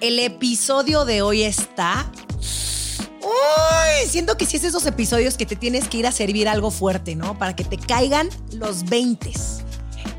[0.00, 2.08] El episodio de hoy está.
[3.20, 6.70] Uy, siento que si es esos episodios que te tienes que ir a servir algo
[6.70, 7.36] fuerte, ¿no?
[7.36, 9.32] Para que te caigan los 20.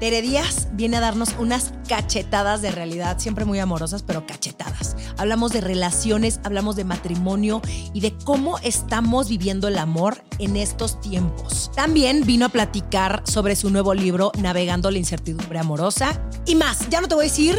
[0.01, 4.97] Tere Díaz viene a darnos unas cachetadas de realidad, siempre muy amorosas, pero cachetadas.
[5.17, 7.61] Hablamos de relaciones, hablamos de matrimonio
[7.93, 11.71] y de cómo estamos viviendo el amor en estos tiempos.
[11.73, 16.21] También vino a platicar sobre su nuevo libro, Navegando la incertidumbre amorosa.
[16.45, 17.57] Y más, ya no te voy a decir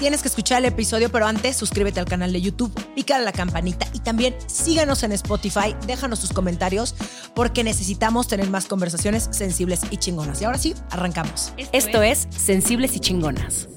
[0.00, 3.86] Tienes que escuchar el episodio, pero antes suscríbete al canal de YouTube, pícale la campanita
[3.92, 6.94] y también síganos en Spotify, déjanos tus comentarios
[7.34, 10.40] porque necesitamos tener más conversaciones sensibles y chingonas.
[10.40, 11.52] Y ahora sí, arrancamos.
[11.72, 13.68] Esto, es Sensibles y Chingonas.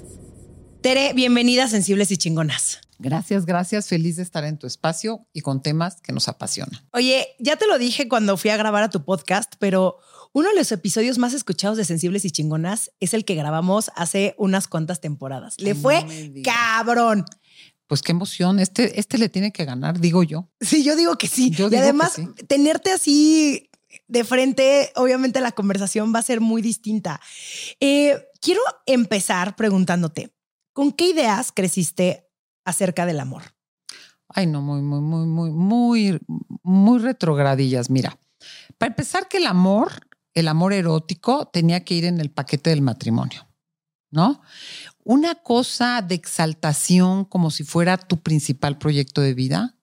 [0.79, 2.79] Tere, bienvenida a Sensibles y Chingonas.
[2.99, 3.89] Gracias, gracias.
[3.89, 6.79] Feliz de estar en tu espacio y con temas que nos apasionan.
[6.93, 9.97] Oye, ya te lo dije cuando fui a grabar a tu podcast, pero
[10.33, 14.33] uno de los episodios más escuchados de Sensibles y Chingonas es el que grabamos hace
[14.39, 15.59] unas cuantas temporadas.
[15.59, 16.03] Le fue
[16.43, 17.23] cabrón.
[17.85, 18.59] Pues qué emoción.
[18.59, 20.49] Este, este le tiene que ganar, digo yo.
[20.59, 21.53] Sí, yo digo que sí.
[21.55, 23.69] y además, tenerte así
[24.07, 27.21] de frente, obviamente la conversación va a ser muy distinta.
[27.79, 30.33] Eh, quiero empezar preguntándote,
[30.73, 32.27] ¿con qué ideas creciste
[32.65, 33.43] acerca del amor?
[34.29, 36.19] Ay, no, muy, muy, muy, muy, muy,
[36.63, 37.91] muy retrogradillas.
[37.91, 38.17] Mira,
[38.79, 39.91] para empezar que el amor
[40.33, 43.47] el amor erótico tenía que ir en el paquete del matrimonio,
[44.11, 44.41] ¿no?
[45.03, 49.77] Una cosa de exaltación como si fuera tu principal proyecto de vida,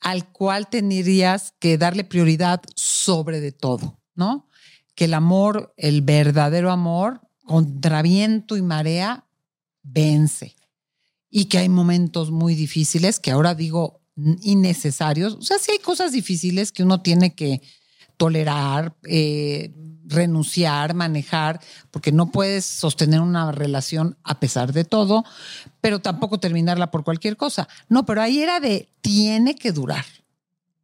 [0.00, 4.48] al cual tendrías que darle prioridad sobre de todo, ¿no?
[4.94, 9.26] Que el amor, el verdadero amor, contra viento y marea,
[9.82, 10.56] vence.
[11.30, 15.34] Y que hay momentos muy difíciles que ahora digo innecesarios.
[15.34, 17.62] O sea, sí hay cosas difíciles que uno tiene que
[18.22, 19.72] tolerar, eh,
[20.04, 25.24] renunciar, manejar, porque no puedes sostener una relación a pesar de todo,
[25.80, 27.66] pero tampoco terminarla por cualquier cosa.
[27.88, 30.04] No, pero ahí era de tiene que durar.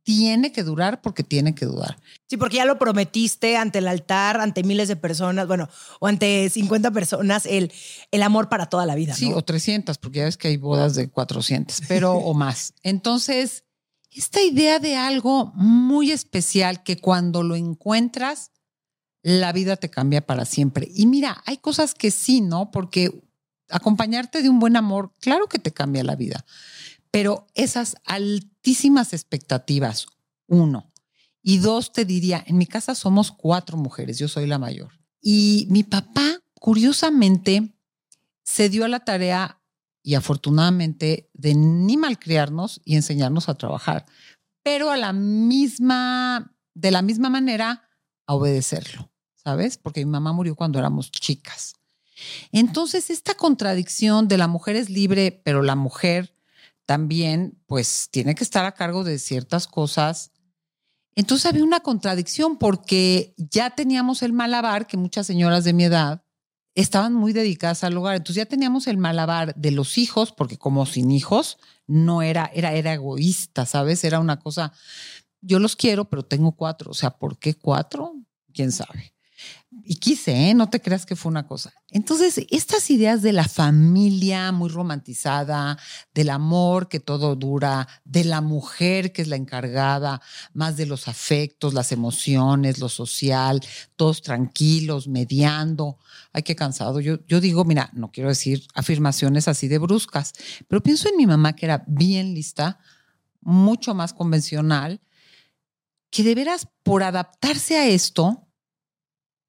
[0.03, 1.97] Tiene que durar porque tiene que durar.
[2.27, 5.69] Sí, porque ya lo prometiste ante el altar, ante miles de personas, bueno,
[6.00, 7.70] o ante 50 personas, el,
[8.10, 9.15] el amor para toda la vida.
[9.15, 12.75] Sí, o 300, porque ya ves que hay bodas de 400, pero o más.
[12.82, 13.62] Entonces,
[14.10, 18.52] esta idea de algo muy especial que cuando lo encuentras,
[19.22, 20.88] la vida te cambia para siempre.
[20.94, 22.70] Y mira, hay cosas que sí, ¿no?
[22.70, 23.22] Porque
[23.69, 26.44] acompañarte de un buen amor, claro que te cambia la vida,
[27.10, 30.06] pero esas altísimas expectativas,
[30.46, 30.90] uno.
[31.42, 34.92] Y dos, te diría, en mi casa somos cuatro mujeres, yo soy la mayor.
[35.20, 37.75] Y mi papá, curiosamente,
[38.42, 39.57] se dio a la tarea
[40.08, 44.06] y afortunadamente de ni malcriarnos y enseñarnos a trabajar,
[44.62, 47.91] pero a la misma, de la misma manera,
[48.26, 49.76] a obedecerlo, ¿sabes?
[49.76, 51.74] Porque mi mamá murió cuando éramos chicas.
[52.52, 56.34] Entonces, esta contradicción de la mujer es libre, pero la mujer
[56.86, 60.32] también, pues, tiene que estar a cargo de ciertas cosas.
[61.16, 66.25] Entonces había una contradicción porque ya teníamos el malabar que muchas señoras de mi edad
[66.75, 68.17] estaban muy dedicadas al hogar.
[68.17, 72.73] Entonces ya teníamos el malabar de los hijos, porque como sin hijos no era, era,
[72.75, 74.05] era egoísta, ¿sabes?
[74.05, 74.73] Era una cosa,
[75.41, 76.91] yo los quiero, pero tengo cuatro.
[76.91, 78.15] O sea, ¿por qué cuatro?
[78.53, 79.15] ¿Quién sabe?
[79.91, 80.54] Y quise, ¿eh?
[80.54, 81.72] no te creas que fue una cosa.
[81.91, 85.78] Entonces, estas ideas de la familia muy romantizada,
[86.12, 90.21] del amor que todo dura, de la mujer que es la encargada,
[90.53, 93.62] más de los afectos, las emociones, lo social,
[93.97, 95.97] todos tranquilos, mediando.
[96.34, 97.00] Ay, qué cansado.
[97.00, 100.34] Yo, yo digo, mira, no quiero decir afirmaciones así de bruscas,
[100.69, 102.78] pero pienso en mi mamá que era bien lista,
[103.41, 105.00] mucho más convencional,
[106.10, 108.47] que de veras por adaptarse a esto,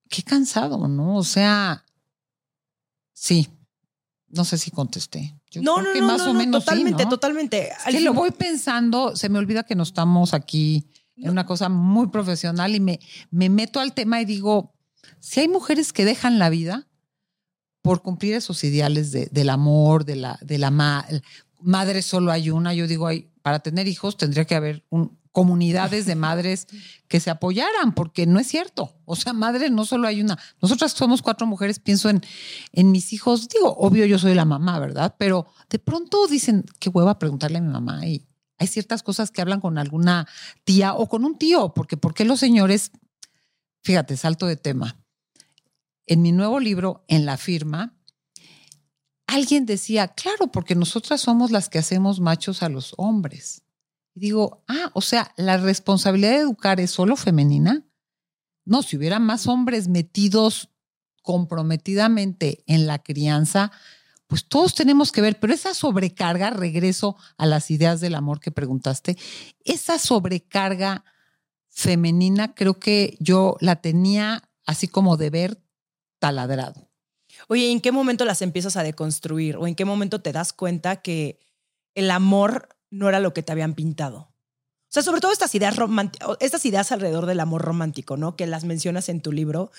[0.09, 1.15] qué cansado, ¿no?
[1.15, 1.85] O sea,
[3.13, 3.47] sí,
[4.27, 5.39] no sé si contesté.
[5.55, 7.69] no, no, no, más o menos totalmente, totalmente.
[7.87, 12.07] Es lo voy pensando, se me olvida que no estamos aquí en una cosa muy
[12.07, 12.99] profesional y me,
[13.29, 14.73] me meto al tema y digo,
[15.19, 16.87] si hay mujeres que dejan la vida
[17.81, 22.73] por cumplir esos ideales de, del amor, de la, de la madre solo hay una,
[22.73, 23.09] yo digo,
[23.41, 26.67] para tener hijos tendría que haber un, comunidades de madres
[27.07, 28.95] que se apoyaran, porque no es cierto.
[29.05, 30.37] O sea, madre no solo hay una.
[30.61, 32.21] Nosotras somos cuatro mujeres, pienso en,
[32.71, 33.47] en mis hijos.
[33.47, 35.15] Digo, obvio, yo soy la mamá, ¿verdad?
[35.17, 38.05] Pero de pronto dicen, qué hueva preguntarle a mi mamá.
[38.07, 38.25] Y
[38.57, 40.27] hay ciertas cosas que hablan con alguna
[40.63, 42.91] tía o con un tío, porque ¿por qué los señores?
[43.83, 44.97] Fíjate, salto de tema.
[46.05, 47.95] En mi nuevo libro, en la firma,
[49.27, 53.61] alguien decía, claro, porque nosotras somos las que hacemos machos a los hombres
[54.13, 57.85] digo, ah, o sea, la responsabilidad de educar es solo femenina.
[58.65, 60.69] No, si hubiera más hombres metidos
[61.23, 63.71] comprometidamente en la crianza,
[64.27, 68.51] pues todos tenemos que ver, pero esa sobrecarga, regreso a las ideas del amor que
[68.51, 69.17] preguntaste,
[69.63, 71.03] esa sobrecarga
[71.67, 75.63] femenina creo que yo la tenía así como de ver
[76.19, 76.89] taladrado.
[77.47, 79.57] Oye, ¿en qué momento las empiezas a deconstruir?
[79.57, 81.39] ¿O en qué momento te das cuenta que
[81.95, 84.29] el amor no era lo que te habían pintado?
[84.89, 85.75] O sea, sobre todo estas ideas,
[86.39, 88.35] estas ideas alrededor del amor romántico, ¿no?
[88.35, 89.71] Que las mencionas en tu libro.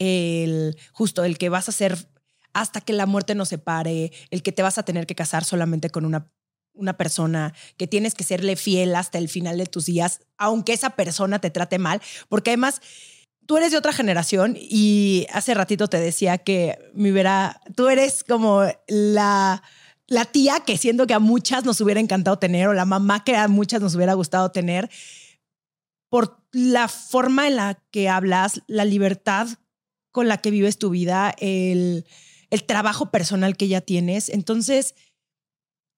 [0.00, 2.08] El, justo el que vas a ser
[2.52, 5.90] hasta que la muerte nos separe, el que te vas a tener que casar solamente
[5.90, 6.32] con una,
[6.74, 10.90] una persona, que tienes que serle fiel hasta el final de tus días, aunque esa
[10.90, 12.80] persona te trate mal, porque además
[13.46, 18.24] tú eres de otra generación y hace ratito te decía que me hubiera, tú eres
[18.24, 19.62] como la,
[20.08, 23.36] la tía que siento que a muchas nos hubiera encantado tener o la mamá que
[23.36, 24.90] a muchas nos hubiera gustado tener
[26.10, 29.48] por la forma en la que hablas, la libertad
[30.10, 32.06] con la que vives tu vida, el
[32.50, 34.28] el trabajo personal que ya tienes.
[34.28, 34.94] Entonces,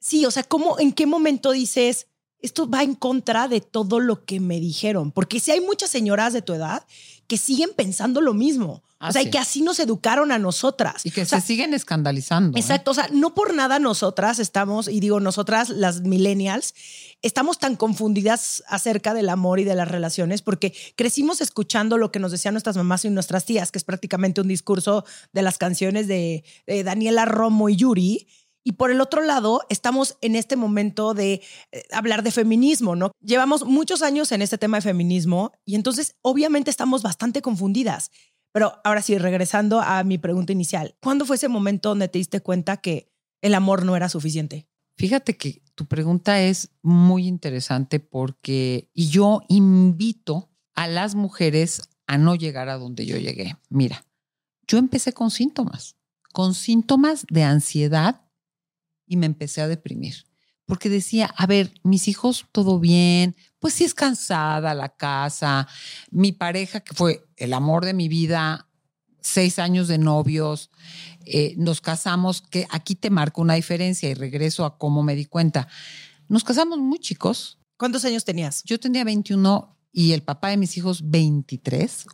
[0.00, 2.08] sí, o sea, ¿cómo, en qué momento dices,
[2.38, 5.12] esto va en contra de todo lo que me dijeron?
[5.12, 6.86] Porque si hay muchas señoras de tu edad
[7.30, 8.82] que siguen pensando lo mismo.
[8.98, 11.06] o sea, y que así nos educaron a nosotras.
[11.06, 12.58] Y que se siguen escandalizando.
[12.58, 12.60] ¿eh?
[12.60, 12.90] Exacto.
[12.90, 16.74] O sea, no por nada nosotras estamos, y digo nosotras, las millennials,
[17.22, 22.18] estamos tan confundidas acerca del amor y de las relaciones porque crecimos escuchando lo que
[22.18, 26.08] nos decían nuestras mamás y nuestras tías, que es prácticamente un discurso de las canciones
[26.08, 26.42] de,
[26.84, 28.26] Daniela Romo y Yuri.
[28.62, 31.42] Y por el otro lado, estamos en este momento de
[31.72, 33.12] eh, hablar de feminismo, ¿no?
[33.20, 38.10] Llevamos muchos años en este tema de feminismo y entonces obviamente estamos bastante confundidas.
[38.52, 42.40] Pero ahora sí, regresando a mi pregunta inicial, ¿cuándo fue ese momento donde te diste
[42.40, 43.10] cuenta que
[43.40, 44.66] el amor no era suficiente?
[44.96, 52.34] Fíjate que tu pregunta es muy interesante porque, yo invito a las mujeres a no
[52.34, 53.56] llegar a donde yo llegué.
[53.70, 54.04] Mira,
[54.66, 55.96] yo empecé con síntomas,
[56.32, 58.26] con síntomas de ansiedad
[59.10, 60.24] y me empecé a deprimir.
[60.66, 65.66] Porque decía, a ver, mis hijos, todo bien, pues sí es cansada la casa,
[66.12, 68.68] mi pareja, que fue el amor de mi vida,
[69.20, 70.70] seis años de novios,
[71.24, 75.24] eh, nos casamos, que aquí te marco una diferencia y regreso a cómo me di
[75.24, 75.66] cuenta.
[76.28, 77.58] Nos casamos muy chicos.
[77.76, 78.62] ¿Cuántos años tenías?
[78.62, 82.06] Yo tenía 21 y el papá de mis hijos 23.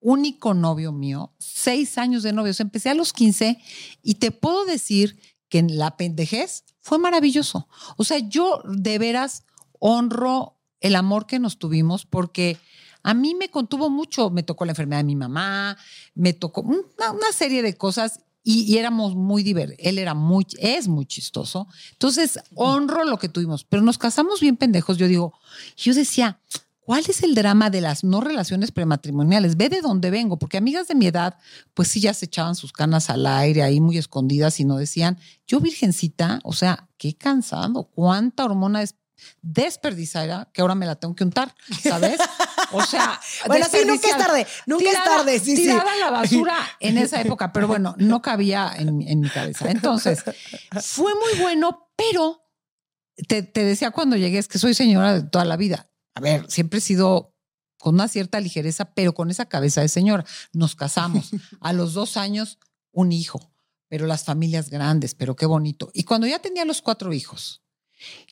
[0.00, 2.58] Único novio mío, seis años de novios.
[2.58, 3.56] Empecé a los 15
[4.02, 5.16] y te puedo decir
[5.54, 7.68] que en la pendejez fue maravilloso.
[7.96, 9.44] O sea, yo de veras
[9.78, 12.58] honro el amor que nos tuvimos porque
[13.04, 15.76] a mí me contuvo mucho, me tocó la enfermedad de mi mamá,
[16.16, 19.86] me tocó una, serie de cosas y, éramos muy divertidos.
[19.86, 21.68] Él era muy, es muy chistoso.
[21.92, 24.96] Entonces, honro lo que tuvimos, pero nos casamos bien pendejos.
[24.96, 25.34] Yo digo,
[25.76, 26.40] yo decía,
[26.84, 29.56] ¿cuál es el drama de las no relaciones prematrimoniales?
[29.56, 31.36] Ve de dónde vengo, porque amigas de mi edad,
[31.74, 35.18] pues sí, ya se echaban sus canas al aire ahí muy escondidas y no decían,
[35.46, 38.96] yo virgencita, o sea, qué cansado, cuánta hormona es
[39.42, 42.18] desperdiciada que ahora me la tengo que untar, ¿sabes?
[42.72, 46.98] O sea, bueno, sí, nunca es tarde, nunca es tarde, sí, tirada la basura en
[46.98, 49.70] esa época, pero bueno, no cabía en, mi cabeza.
[49.70, 50.22] Entonces,
[50.82, 52.42] fue muy bueno, pero
[53.28, 55.88] te, te decía cuando llegué, es que soy señora de toda la vida.
[56.14, 57.34] A ver, siempre he sido
[57.78, 60.24] con una cierta ligereza, pero con esa cabeza de señora.
[60.52, 61.30] Nos casamos.
[61.60, 62.58] A los dos años,
[62.92, 63.52] un hijo,
[63.88, 65.90] pero las familias grandes, pero qué bonito.
[65.92, 67.64] Y cuando ya tenía los cuatro hijos,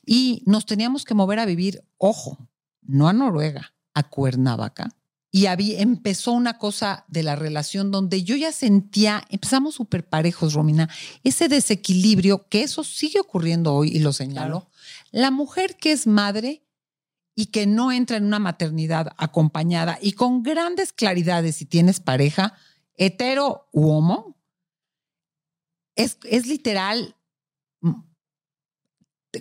[0.05, 2.49] y nos teníamos que mover a vivir, ojo,
[2.81, 4.89] no a Noruega, a Cuernavaca.
[5.31, 10.53] Y había, empezó una cosa de la relación donde yo ya sentía, empezamos súper parejos,
[10.53, 10.89] Romina,
[11.23, 14.69] ese desequilibrio, que eso sigue ocurriendo hoy y lo señalo.
[15.11, 16.62] La mujer que es madre
[17.35, 22.53] y que no entra en una maternidad acompañada y con grandes claridades si tienes pareja,
[22.95, 24.37] hetero u homo,
[25.95, 27.15] es, es literal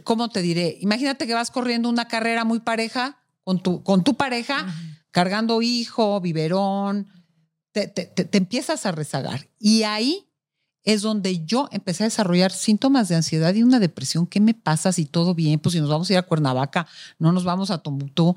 [0.04, 0.78] ¿cómo te diré?
[0.80, 4.66] Imagínate que vas corriendo una carrera muy pareja con tu, con tu pareja,
[5.11, 7.08] cargando hijo, biberón,
[7.72, 9.49] te, te, empiezas a rezagar.
[9.58, 10.32] Y ahí
[10.85, 14.27] es donde yo empecé a desarrollar síntomas de ansiedad y una depresión.
[14.27, 15.61] ¿Qué me pasa si todo bien?
[15.61, 16.87] Pues si nos vamos a ir a Cuernavaca,
[17.19, 18.35] no nos vamos a Tombuctú.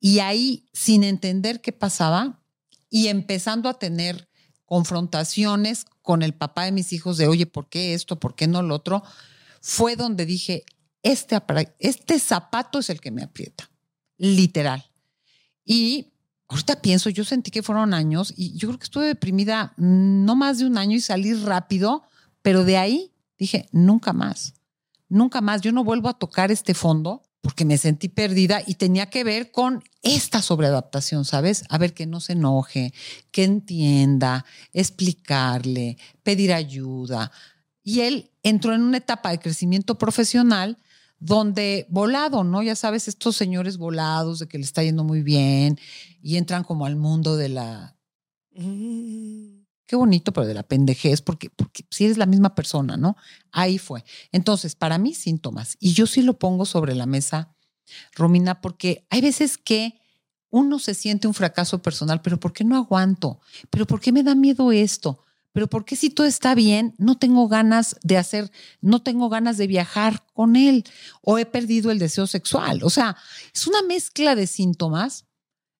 [0.00, 2.40] Y ahí, sin entender qué pasaba
[2.88, 4.28] y empezando a tener
[4.64, 8.18] confrontaciones con el papá de mis hijos de, oye, ¿por qué esto?
[8.18, 9.02] ¿Por qué no lo otro?
[9.60, 10.64] fue donde dije,
[11.02, 11.40] este,
[11.78, 13.70] este zapato es el que me aprieta,
[14.16, 14.90] literal.
[15.64, 16.09] Y
[16.50, 20.58] ahorita pienso, yo sentí que fueron años y yo creo que estuve deprimida no más
[20.58, 22.02] de un año y salí rápido,
[22.42, 24.54] pero de ahí dije, nunca más,
[25.08, 29.08] nunca más, yo no vuelvo a tocar este fondo porque me sentí perdida y tenía
[29.08, 31.64] que ver con esta sobreadaptación, ¿sabes?
[31.70, 32.92] A ver, que no se enoje,
[33.30, 37.30] que entienda, explicarle, pedir ayuda,
[37.82, 40.76] Y él entró en una etapa de crecimiento profesional
[41.20, 42.62] donde volado, ¿no?
[42.62, 45.78] Ya sabes, estos señores volados de que le está yendo muy bien
[46.22, 47.96] y entran como al mundo de la...
[48.52, 49.60] Mm.
[49.86, 53.16] Qué bonito, pero de la pendejez, porque, porque si eres la misma persona, ¿no?
[53.50, 54.04] Ahí fue.
[54.30, 55.76] Entonces, para mí, síntomas.
[55.80, 57.56] Y yo sí lo pongo sobre la mesa,
[58.14, 60.00] Romina, porque hay veces que
[60.48, 63.40] uno se siente un fracaso personal, pero ¿por qué no aguanto?
[63.68, 65.24] ¿Pero por qué me da miedo esto?
[65.52, 69.56] ¿Pero por qué si todo está bien, no tengo ganas de hacer, no tengo ganas
[69.56, 70.84] de viajar con él
[71.22, 72.80] o he perdido el deseo sexual?
[72.84, 73.16] O sea,
[73.52, 75.26] es una mezcla de síntomas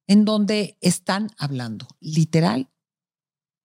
[0.09, 2.69] en donde están hablando, literal,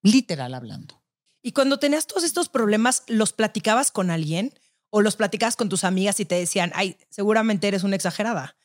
[0.02, 1.02] literal hablando.
[1.42, 4.52] Y cuando tenías todos estos problemas, ¿los platicabas con alguien
[4.90, 8.56] o los platicabas con tus amigas y te decían, ay, seguramente eres una exagerada?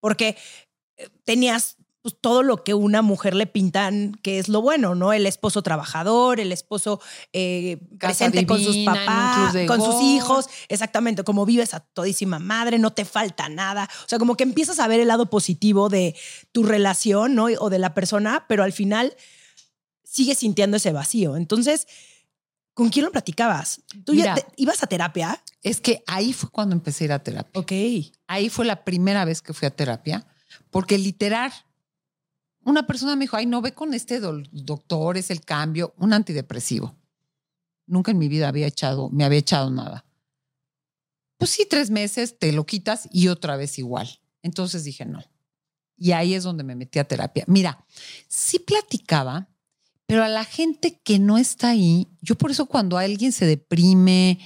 [0.00, 0.36] Porque
[0.96, 5.12] eh, tenías pues, todo lo que una mujer le pintan que es lo bueno, ¿no?
[5.12, 7.00] El esposo trabajador, el esposo
[7.32, 12.92] eh, presente con sus papás, con sus hijos, exactamente, como vives a todísima madre, no
[12.92, 13.88] te falta nada.
[14.04, 16.14] O sea, como que empiezas a ver el lado positivo de
[16.52, 17.44] tu relación, ¿no?
[17.58, 19.14] O de la persona, pero al final
[20.04, 21.36] sigues sintiendo ese vacío.
[21.36, 21.86] Entonces,
[22.74, 23.82] ¿con quién lo platicabas?
[24.04, 25.42] ¿Tú ya te- ibas a terapia?
[25.62, 27.60] Es que ahí fue cuando empecé a ir a terapia.
[27.60, 27.72] Ok.
[28.26, 30.26] Ahí fue la primera vez que fui a terapia,
[30.70, 31.52] porque literal,
[32.64, 36.96] una persona me dijo, ay, no ve con este doctor, es el cambio, un antidepresivo.
[37.86, 40.04] Nunca en mi vida había echado, me había echado nada.
[41.38, 44.20] Pues sí, tres meses, te lo quitas y otra vez igual.
[44.42, 45.24] Entonces dije, no.
[45.96, 47.44] Y ahí es donde me metí a terapia.
[47.46, 47.84] Mira,
[48.28, 49.48] sí platicaba,
[50.06, 54.38] pero a la gente que no está ahí, yo por eso cuando alguien se deprime,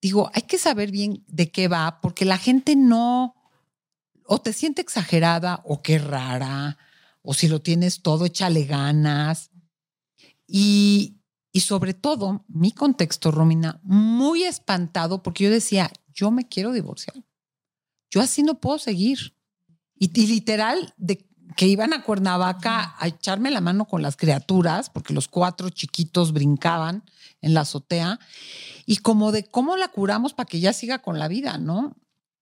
[0.00, 3.34] digo, hay que saber bien de qué va, porque la gente no,
[4.24, 6.78] o te siente exagerada, o qué rara,
[7.26, 9.50] o si lo tienes todo, échale ganas.
[10.46, 11.18] Y,
[11.52, 17.16] y sobre todo, mi contexto, Romina, muy espantado, porque yo decía, yo me quiero divorciar.
[18.10, 19.36] Yo así no puedo seguir.
[19.96, 24.88] Y, y literal, de que iban a Cuernavaca a echarme la mano con las criaturas,
[24.88, 27.02] porque los cuatro chiquitos brincaban
[27.40, 28.20] en la azotea,
[28.84, 31.96] y como de cómo la curamos para que ya siga con la vida, ¿no?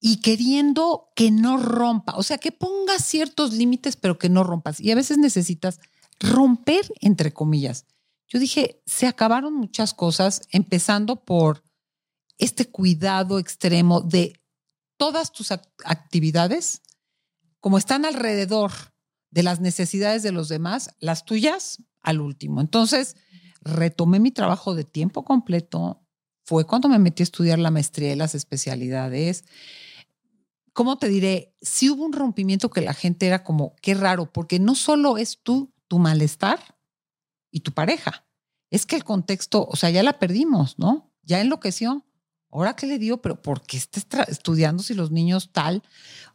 [0.07, 4.79] Y queriendo que no rompa, o sea, que pongas ciertos límites, pero que no rompas.
[4.79, 5.81] Y a veces necesitas
[6.21, 7.87] romper, entre comillas.
[8.29, 11.63] Yo dije, se acabaron muchas cosas, empezando por
[12.37, 14.39] este cuidado extremo de
[14.99, 16.83] todas tus ac- actividades,
[17.61, 18.73] como están alrededor
[19.31, 22.61] de las necesidades de los demás, las tuyas al último.
[22.61, 23.17] Entonces,
[23.63, 26.03] retomé mi trabajo de tiempo completo.
[26.45, 29.45] Fue cuando me metí a estudiar la maestría y las especialidades.
[30.75, 31.57] ¿Cómo te diré?
[31.63, 35.39] Sí hubo un rompimiento que la gente era como, qué raro, porque no solo es
[35.43, 36.77] tú, tu malestar
[37.51, 38.27] y tu pareja.
[38.71, 41.11] Es que el contexto, o sea, ya la perdimos, ¿no?
[41.23, 42.05] Ya enloqueció.
[42.51, 45.83] Ahora qué le dio, pero ¿por qué estás tra- estudiando si los niños tal?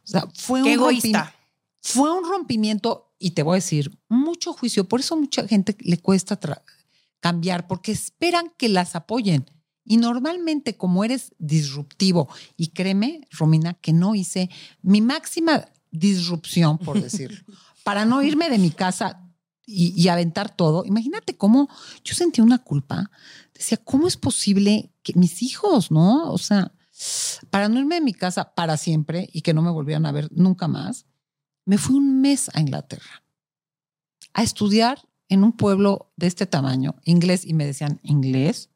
[0.04, 1.34] O sea, fue Qué un egoísta.
[1.82, 4.88] fue un rompimiento y te voy a decir, mucho juicio.
[4.88, 6.38] Por eso mucha gente le cuesta
[7.20, 9.44] cambiar, porque esperan que las apoyen.
[9.84, 14.50] Y normalmente como eres disruptivo, y créeme, Romina, que no hice
[14.82, 17.40] mi máxima disrupción, por decirlo,
[17.82, 19.26] para no irme de mi casa
[19.66, 20.84] y, y aventar todo.
[20.84, 21.68] Imagínate cómo
[22.04, 23.10] yo sentía una culpa.
[23.54, 26.30] Decía, ¿cómo es posible que mis hijos, no?
[26.32, 26.72] O sea,
[27.50, 30.28] para no irme de mi casa para siempre y que no me volvieran a ver
[30.32, 31.06] nunca más,
[31.64, 33.22] me fui un mes a Inglaterra
[34.32, 38.70] a estudiar en un pueblo de este tamaño, inglés, y me decían, ¿inglés?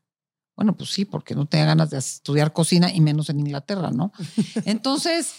[0.57, 4.13] Bueno, pues sí, porque no tenía ganas de estudiar cocina y menos en Inglaterra, ¿no?
[4.65, 5.35] Entonces,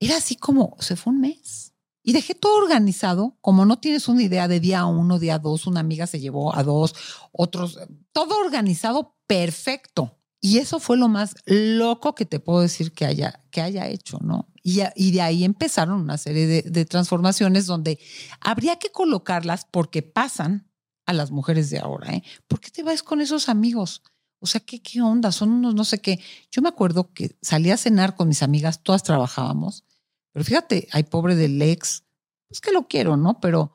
[0.00, 1.72] era así como, se fue un mes.
[2.02, 5.80] Y dejé todo organizado, como no tienes una idea de día uno, día dos, una
[5.80, 6.94] amiga se llevó a dos,
[7.32, 7.78] otros,
[8.12, 10.14] todo organizado perfecto.
[10.40, 14.18] Y eso fue lo más loco que te puedo decir que haya, que haya hecho,
[14.22, 14.48] ¿no?
[14.62, 17.98] Y, de ahí empezaron una serie de, de transformaciones donde
[18.40, 20.70] habría que colocarlas porque pasan
[21.06, 22.22] a las mujeres de ahora, ¿eh?
[22.46, 24.02] ¿Por qué te vas con esos amigos?
[24.40, 25.32] O sea, ¿qué, qué onda?
[25.32, 26.20] Son unos no sé qué.
[26.50, 29.84] Yo me acuerdo que salí a cenar con mis amigas, todas trabajábamos,
[30.32, 32.04] pero fíjate, hay pobre del ex,
[32.46, 33.40] pues que lo quiero, ¿no?
[33.40, 33.72] Pero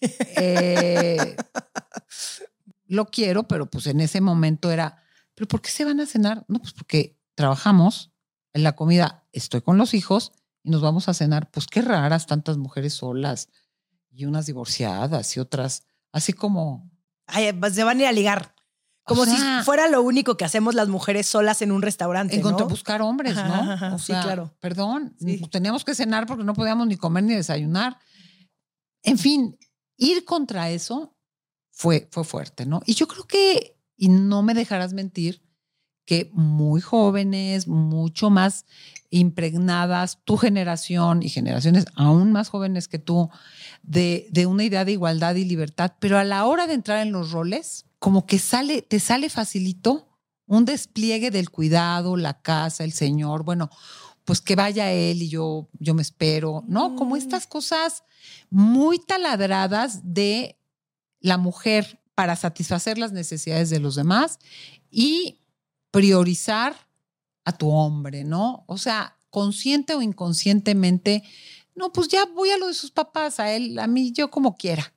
[0.00, 1.36] eh,
[2.86, 5.02] lo quiero, pero pues en ese momento era,
[5.34, 6.44] ¿pero por qué se van a cenar?
[6.48, 8.12] No, pues porque trabajamos
[8.54, 10.32] en la comida, estoy con los hijos
[10.62, 11.50] y nos vamos a cenar.
[11.50, 13.50] Pues qué raras tantas mujeres solas
[14.10, 16.90] y unas divorciadas y otras, así como...
[17.26, 18.55] Ay, pues se van a ir a ligar.
[19.06, 22.34] Como O sea, si fuera lo único que hacemos las mujeres solas en un restaurante,
[22.36, 22.68] Encontré ¿no?
[22.68, 23.40] buscar hombres, ¿no?
[23.42, 24.52] Ajá, ajá, O sí, sea, claro.
[24.60, 25.40] Perdón, Sí.
[25.48, 27.98] teníamos que cenar porque no podíamos ni comer ni desayunar.
[29.04, 29.56] En fin,
[29.96, 31.16] ir contra eso
[31.70, 32.82] fue, fue fuerte, ¿no?
[32.84, 35.40] Y yo creo que, y no me dejarás mentir,
[36.04, 38.64] que muy jóvenes, mucho más
[39.10, 43.28] impregnadas, tu generación y generaciones aún más jóvenes que tú,
[43.82, 47.12] de, de una idea de igualdad y libertad, pero a la hora de entrar en
[47.12, 50.08] los roles, como que sale, te sale facilito
[50.46, 53.68] un despliegue del cuidado, la casa, el Señor, bueno,
[54.24, 56.96] pues que vaya él y yo, yo me espero, ¿no?
[56.96, 57.18] Como Mm.
[57.18, 58.04] estas cosas
[58.50, 60.58] muy taladradas de
[61.20, 64.38] la mujer para satisfacer las necesidades de los demás
[64.90, 65.40] y
[65.90, 66.74] priorizar
[67.44, 68.64] a tu hombre, ¿no?
[68.66, 71.22] O sea, consciente o inconscientemente,
[71.74, 74.56] no, pues ya voy a lo de sus papás, a él, a mí, yo como
[74.56, 74.92] quiera.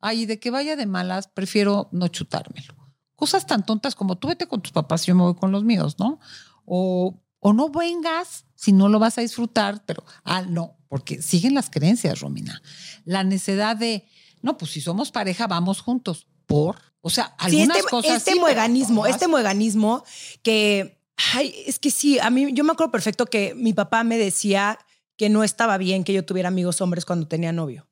[0.00, 2.74] Ay, de que vaya de malas, prefiero no chutármelo.
[3.16, 5.96] Cosas tan tontas como tú vete con tus papás, yo me voy con los míos,
[5.98, 6.20] ¿no?
[6.64, 11.54] O, o no vengas si no lo vas a disfrutar, pero, ah, no, porque siguen
[11.54, 12.62] las creencias, Romina.
[13.04, 14.06] La necesidad de,
[14.42, 16.26] no, pues si somos pareja, vamos juntos.
[16.46, 16.76] ¿Por?
[17.00, 18.16] O sea, Sí, algunas este, cosas.
[18.16, 20.04] este sí, mueganismo, este mueganismo
[20.42, 21.02] que,
[21.34, 24.78] ay, es que sí, a mí, yo me acuerdo perfecto que mi papá me decía
[25.16, 27.87] que no estaba bien que yo tuviera amigos hombres cuando tenía novio.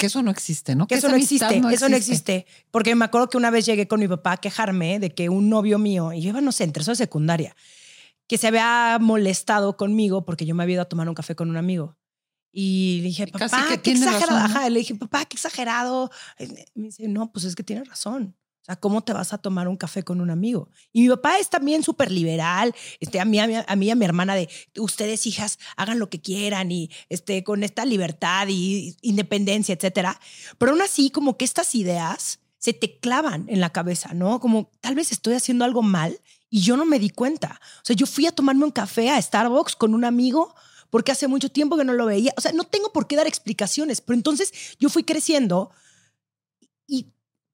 [0.00, 0.86] Que eso no existe, ¿no?
[0.86, 2.46] Que eso no existe, eso no existe.
[2.70, 5.50] Porque me acuerdo que una vez llegué con mi papá a quejarme de que un
[5.50, 7.54] novio mío, y yo iba, no sé, en tercero secundaria,
[8.26, 11.50] que se había molestado conmigo porque yo me había ido a tomar un café con
[11.50, 11.98] un amigo.
[12.50, 14.20] Y le dije, papá, que qué exagerado.
[14.20, 14.58] razón, ¿no?
[14.58, 16.10] Ajá, le dije, papá, qué exagerado.
[16.74, 18.36] Me dice, no, pues es que tiene razón.
[18.70, 20.70] Sea, ¿cómo te vas a tomar un café con un amigo?
[20.92, 22.72] Y mi papá es también súper liberal.
[23.00, 24.48] Este, a, mí, a, mí, a mí y a mi hermana de,
[24.78, 30.20] ustedes hijas, hagan lo que quieran y este, con esta libertad y independencia, etcétera.
[30.56, 34.38] Pero aún así, como que estas ideas se te clavan en la cabeza, ¿no?
[34.38, 37.60] Como tal vez estoy haciendo algo mal y yo no me di cuenta.
[37.78, 40.54] O sea, yo fui a tomarme un café a Starbucks con un amigo
[40.90, 42.32] porque hace mucho tiempo que no lo veía.
[42.36, 45.89] O sea, no tengo por qué dar explicaciones, pero entonces yo fui creciendo y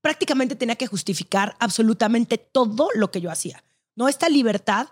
[0.01, 3.65] prácticamente tenía que justificar absolutamente todo lo que yo hacía.
[3.97, 4.09] ¿No?
[4.09, 4.89] Esta libertad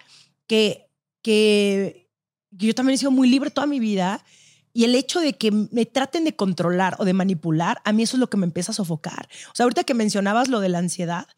[0.47, 0.91] que,
[1.23, 2.11] que,
[2.51, 4.25] yo también he sido muy libre toda mi vida
[4.73, 8.17] y el hecho de que me traten de controlar o de manipular, a mí eso
[8.17, 9.29] es lo que me empieza a sofocar.
[9.53, 11.29] O sea, ahorita que mencionabas lo de la ansiedad,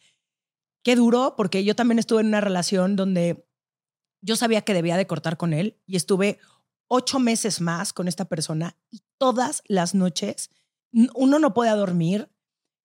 [0.82, 3.46] qué duro, porque yo también estuve en una relación donde
[4.22, 6.38] yo sabía que debía de cortar con él y estuve
[6.88, 10.50] ocho meses más con esta persona y todas las noches
[11.14, 12.30] uno no puede dormir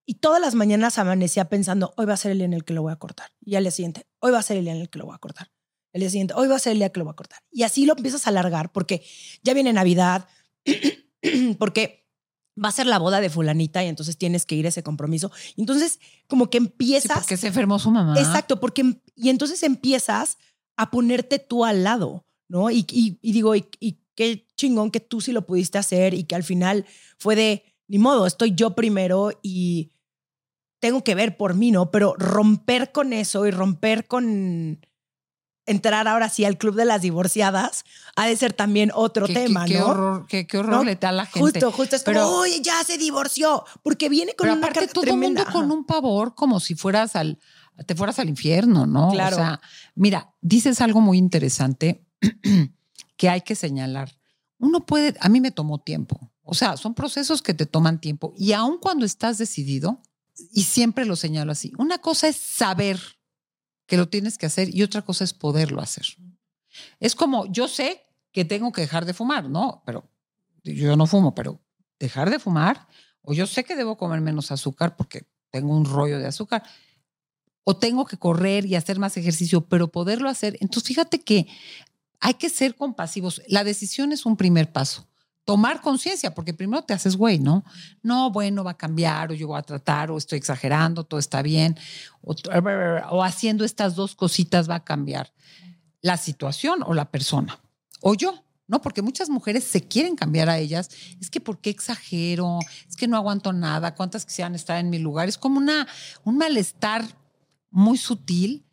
[0.05, 2.73] y todas las mañanas amanecía pensando, hoy va a ser el día en el que
[2.73, 3.29] lo voy a cortar.
[3.45, 5.15] Y al día siguiente, hoy va a ser el día en el que lo voy
[5.15, 5.51] a cortar.
[5.93, 7.39] El día siguiente, hoy va a ser el día que lo voy a cortar.
[7.51, 9.03] Y así lo empiezas a alargar porque
[9.43, 10.27] ya viene Navidad,
[11.59, 12.07] porque
[12.63, 15.31] va a ser la boda de fulanita y entonces tienes que ir a ese compromiso.
[15.55, 17.17] Y entonces como que Sí, empiezas...
[17.19, 18.17] porque se enfermó su mamá.
[18.19, 20.37] Exacto, porque em- y entonces empiezas
[20.77, 22.69] a ponerte tú al lado, ¿no?
[22.69, 26.23] Y, y- y digo, y, y qué chingón que tú sí lo pudiste hacer y
[26.25, 26.85] que al final
[27.17, 29.90] fue de, ni modo, estoy yo primero y
[30.81, 31.89] tengo que ver por mí, ¿no?
[31.91, 34.85] Pero romper con eso y romper con
[35.67, 39.65] entrar ahora sí al club de las divorciadas ha de ser también otro Qué- tema,
[39.65, 39.87] qué, qué ¿no?
[39.87, 40.83] horror, qué, qué horror ¿No?
[40.83, 41.39] le da a la gente.
[41.39, 44.79] Justo, justo es como, Pero- oye, ya se divorció, porque viene con Pero una aparte
[44.79, 45.43] carga todo tremenda.
[45.45, 47.37] mundo con un pavor como si fueras al,
[47.85, 49.11] te fueras al infierno, ¿no?
[49.11, 49.35] Claro.
[49.35, 49.61] O sea,
[49.95, 52.03] mira, dices algo muy interesante
[53.15, 54.11] que hay que señalar.
[54.57, 56.31] Uno puede, a mí me tomó tiempo.
[56.43, 58.33] O sea, son procesos que te toman tiempo.
[58.35, 60.01] Y aun cuando estás decidido,
[60.51, 62.99] y siempre lo señalo así, una cosa es saber
[63.85, 66.05] que lo tienes que hacer y otra cosa es poderlo hacer.
[66.99, 68.01] Es como, yo sé
[68.31, 69.83] que tengo que dejar de fumar, ¿no?
[69.85, 70.09] Pero
[70.63, 71.59] yo no fumo, pero
[71.99, 72.87] dejar de fumar,
[73.21, 76.63] o yo sé que debo comer menos azúcar porque tengo un rollo de azúcar,
[77.63, 80.57] o tengo que correr y hacer más ejercicio, pero poderlo hacer.
[80.61, 81.47] Entonces, fíjate que
[82.19, 83.41] hay que ser compasivos.
[83.47, 85.07] La decisión es un primer paso.
[85.43, 87.63] Tomar conciencia, porque primero te haces güey, ¿no?
[88.03, 91.41] No, bueno, va a cambiar, o yo voy a tratar, o estoy exagerando, todo está
[91.41, 91.77] bien,
[92.21, 92.35] o,
[93.09, 95.33] o haciendo estas dos cositas va a cambiar
[96.01, 97.59] la situación o la persona,
[98.01, 98.43] o yo.
[98.67, 98.81] ¿no?
[98.81, 100.89] Porque muchas mujeres se quieren cambiar a ellas.
[101.19, 102.59] Es que, ¿por qué exagero?
[102.87, 103.95] Es que no aguanto nada.
[103.95, 105.27] ¿Cuántas quisieran estar en mi lugar?
[105.27, 105.85] Es como una,
[106.23, 107.03] un malestar
[107.69, 108.65] muy sutil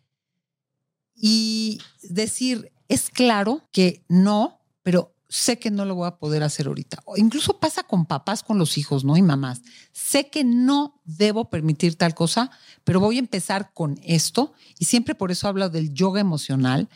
[1.16, 6.67] y decir, es claro que no, pero sé que no lo voy a poder hacer
[6.67, 7.03] ahorita.
[7.05, 9.17] O incluso pasa con papás, con los hijos, ¿no?
[9.17, 9.62] Y mamás.
[9.93, 12.51] Sé que no debo permitir tal cosa,
[12.85, 14.55] pero voy a empezar con esto.
[14.79, 16.88] Y siempre por eso hablo del yoga emocional.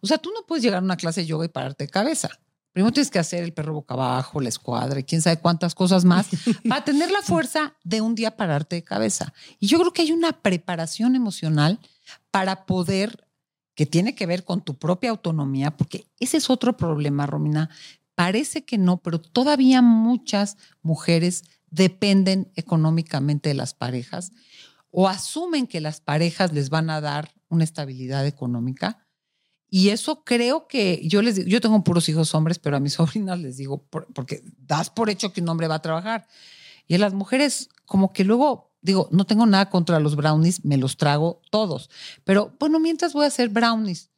[0.00, 2.30] O sea, tú no puedes llegar a una clase de yoga y pararte de cabeza.
[2.72, 6.04] Primero tienes que hacer el perro boca abajo, la escuadra y quién sabe cuántas cosas
[6.04, 6.28] más
[6.68, 9.32] para tener la fuerza de un día pararte de cabeza.
[9.58, 11.80] Y yo creo que hay una preparación emocional
[12.30, 13.26] para poder,
[13.80, 17.70] que tiene que ver con tu propia autonomía, porque ese es otro problema, Romina.
[18.14, 24.32] Parece que no, pero todavía muchas mujeres dependen económicamente de las parejas
[24.90, 28.98] o asumen que las parejas les van a dar una estabilidad económica.
[29.70, 32.92] Y eso creo que yo les digo, yo tengo puros hijos hombres, pero a mis
[32.96, 36.26] sobrinas les digo, porque das por hecho que un hombre va a trabajar.
[36.86, 40.76] Y a las mujeres, como que luego, digo, no tengo nada contra los brownies, me
[40.76, 41.90] los trago todos.
[42.24, 44.10] Pero bueno, mientras voy a hacer brownies,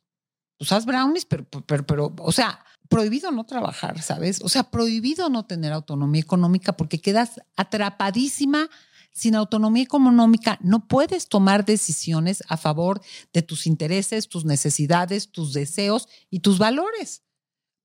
[0.59, 4.41] pues haz brownies, pero, pero, pero, o sea, prohibido no trabajar, ¿sabes?
[4.43, 8.69] O sea, prohibido no tener autonomía económica porque quedas atrapadísima
[9.13, 13.01] sin autonomía económica no puedes tomar decisiones a favor
[13.33, 17.23] de tus intereses, tus necesidades, tus deseos y tus valores.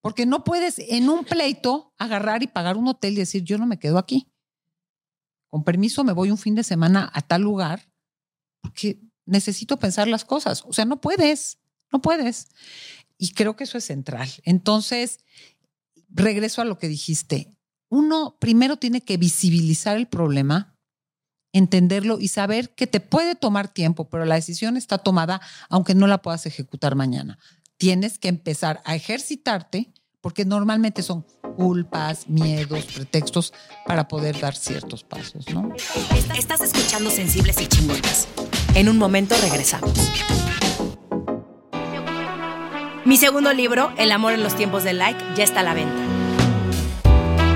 [0.01, 3.65] Porque no puedes en un pleito agarrar y pagar un hotel y decir, yo no
[3.65, 4.31] me quedo aquí.
[5.49, 7.89] Con permiso, me voy un fin de semana a tal lugar
[8.61, 10.63] porque necesito pensar las cosas.
[10.65, 11.59] O sea, no puedes,
[11.91, 12.47] no puedes.
[13.17, 14.29] Y creo que eso es central.
[14.43, 15.19] Entonces,
[16.09, 17.53] regreso a lo que dijiste.
[17.89, 20.75] Uno primero tiene que visibilizar el problema,
[21.53, 26.07] entenderlo y saber que te puede tomar tiempo, pero la decisión está tomada aunque no
[26.07, 27.39] la puedas ejecutar mañana.
[27.77, 31.25] Tienes que empezar a ejercitarte porque normalmente son
[31.55, 33.53] culpas, miedos, pretextos
[33.85, 35.71] para poder dar ciertos pasos, ¿no?
[36.37, 38.27] Estás escuchando Sensibles y Chingonas.
[38.75, 39.93] En un momento regresamos.
[43.05, 45.95] Mi segundo libro, El amor en los tiempos del like, ya está a la venta.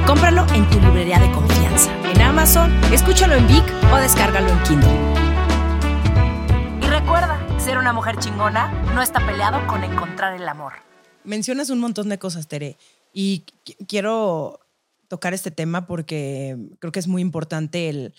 [0.07, 4.89] Cómpralo en tu librería de confianza, en Amazon, escúchalo en Vic o descárgalo en Kindle.
[6.81, 10.90] Y recuerda, ser una mujer chingona no está peleado con encontrar el amor.
[11.23, 12.77] Mencionas un montón de cosas, Tere,
[13.13, 13.45] y
[13.87, 14.59] quiero
[15.07, 18.13] tocar este tema porque creo que es muy importante el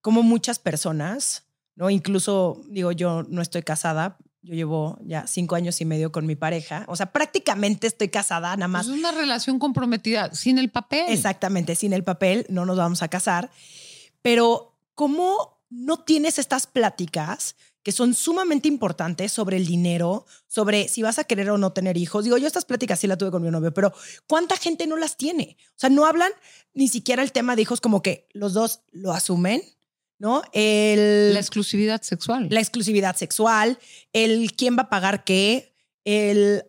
[0.00, 1.46] cómo muchas personas,
[1.76, 1.88] ¿no?
[1.88, 6.36] Incluso, digo, yo no estoy casada, yo llevo ya cinco años y medio con mi
[6.36, 6.84] pareja.
[6.88, 8.86] O sea, prácticamente estoy casada, nada más.
[8.86, 11.06] Es una relación comprometida, sin el papel.
[11.08, 13.50] Exactamente, sin el papel, no nos vamos a casar.
[14.20, 21.02] Pero, ¿cómo no tienes estas pláticas que son sumamente importantes sobre el dinero, sobre si
[21.02, 22.24] vas a querer o no tener hijos?
[22.24, 23.92] Digo, yo estas pláticas sí las tuve con mi novio, pero
[24.26, 25.56] ¿cuánta gente no las tiene?
[25.68, 26.32] O sea, no hablan
[26.72, 29.62] ni siquiera el tema de hijos como que los dos lo asumen
[30.18, 30.42] ¿no?
[30.52, 32.48] El, la exclusividad sexual.
[32.50, 33.78] La exclusividad sexual,
[34.12, 36.64] el quién va a pagar qué, el,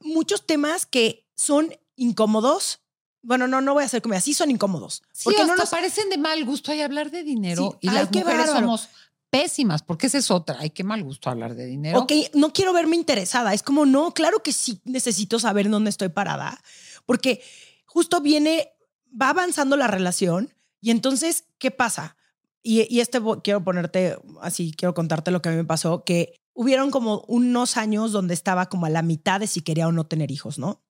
[0.00, 2.80] muchos temas que son incómodos.
[3.22, 5.02] Bueno, no, no voy a hacer como así son incómodos.
[5.12, 8.46] Sí, porque no nos parecen de mal gusto hay hablar de dinero y las mujeres
[8.46, 8.88] somos
[9.30, 10.58] pésimas, porque esa es otra.
[10.60, 12.00] Hay que mal gusto hablar de dinero.
[12.00, 13.54] Ok, no quiero verme interesada.
[13.54, 16.60] Es como, no, claro que sí necesito saber dónde estoy parada,
[17.06, 17.42] porque
[17.86, 18.70] justo viene,
[19.10, 22.16] va avanzando la relación y entonces, ¿qué pasa?
[22.62, 26.90] Y, este quiero ponerte así, quiero contarte lo que a mí me pasó, que hubieron
[26.90, 30.30] como unos años donde estaba como a la mitad de si quería o no tener
[30.30, 30.82] hijos, ¿no?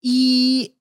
[0.00, 0.76] Y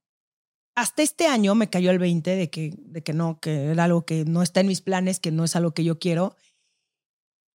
[0.76, 4.06] hasta este año me cayó el 20 de que, de que no, que era algo
[4.06, 6.36] que no está en mis planes, que no es algo que yo quiero.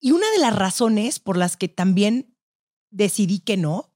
[0.00, 2.36] Y una de las razones por las que también
[2.90, 3.94] decidí que no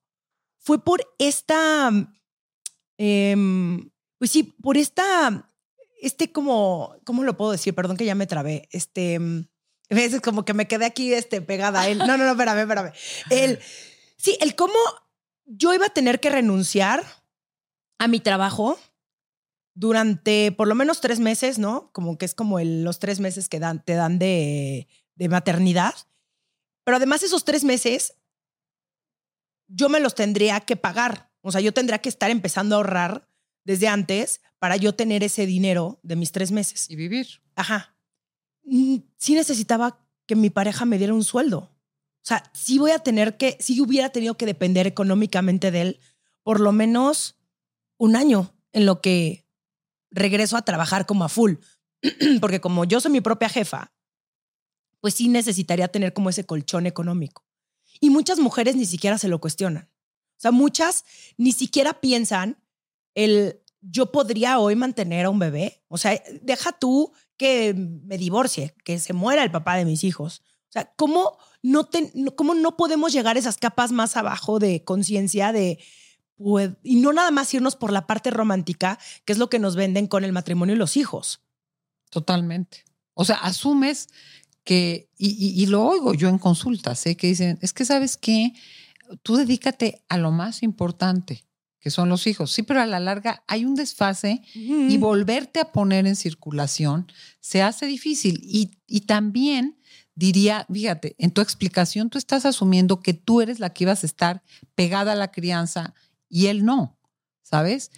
[0.59, 1.91] fue por esta,
[2.99, 5.51] em, pues sí, por esta
[6.05, 7.75] este como, ¿cómo lo puedo decir?
[7.75, 8.69] Perdón que ya me trabé.
[8.71, 9.49] Este, mm,
[9.91, 11.99] a veces como que me quedé aquí este, pegada a él.
[11.99, 12.93] No, no, no, espérame, espérame.
[13.31, 13.59] El,
[14.17, 14.75] sí, el cómo
[15.47, 17.05] yo iba a tener que renunciar
[17.99, 18.79] a mi trabajo
[19.75, 21.91] durante por lo menos tres meses, ¿no?
[21.93, 25.95] Como que es como los tres meses que te dan de, de maternidad.
[26.85, 28.15] Pero además esos tres meses
[29.69, 31.33] yo me los tendría que pagar.
[31.41, 33.29] O sea, yo tendría que estar empezando a ahorrar
[33.65, 36.91] desde antes para yo tener ese dinero de mis tres meses.
[36.91, 37.27] Y vivir.
[37.55, 37.97] Ajá.
[38.65, 41.59] Mm, sí necesitaba que mi pareja me diera un sueldo.
[41.59, 46.01] O sea, sí voy a tener que, sí hubiera tenido que depender económicamente de él
[46.43, 47.37] por lo menos
[47.99, 49.47] un año en lo que
[50.11, 51.55] regreso a trabajar como a full.
[52.41, 53.93] Porque como yo soy mi propia jefa,
[55.05, 57.45] pues sí necesitaría tener como ese colchón económico.
[58.01, 59.91] Y muchas mujeres ni siquiera se lo cuestionan.
[60.31, 61.05] O sea, muchas
[61.37, 62.57] ni siquiera piensan
[63.15, 65.85] el yo podría hoy mantener a un bebé.
[65.89, 70.41] O sea, deja tú que me divorcie, que se muera el papá de mis hijos.
[70.71, 71.91] O sea, ¿cómo no,
[72.35, 75.81] cómo no podemos llegar a esas capas más abajo de conciencia de...
[76.37, 79.77] Pues, y no nada más irnos por la parte romántica, que es lo que nos
[79.77, 81.43] venden con el matrimonio y los hijos.
[82.09, 82.87] Totalmente.
[83.13, 84.09] O sea, asumes
[84.65, 87.17] que, y, y lo oigo yo en consultas, ¿eh?
[87.17, 88.55] que dicen, es que sabes qué,
[89.23, 91.45] tú dedícate a lo más importante
[91.85, 92.51] que son los hijos.
[92.51, 97.61] Sí, pero a la larga hay un desfase y volverte a poner en circulación se
[97.61, 98.41] hace difícil.
[98.43, 99.79] Y, y también
[100.15, 104.07] diría, fíjate, en tu explicación tú estás asumiendo que tú eres la que ibas a
[104.07, 104.43] estar
[104.75, 105.93] pegada a la crianza
[106.31, 106.99] y él no,
[107.43, 107.91] ¿sabes?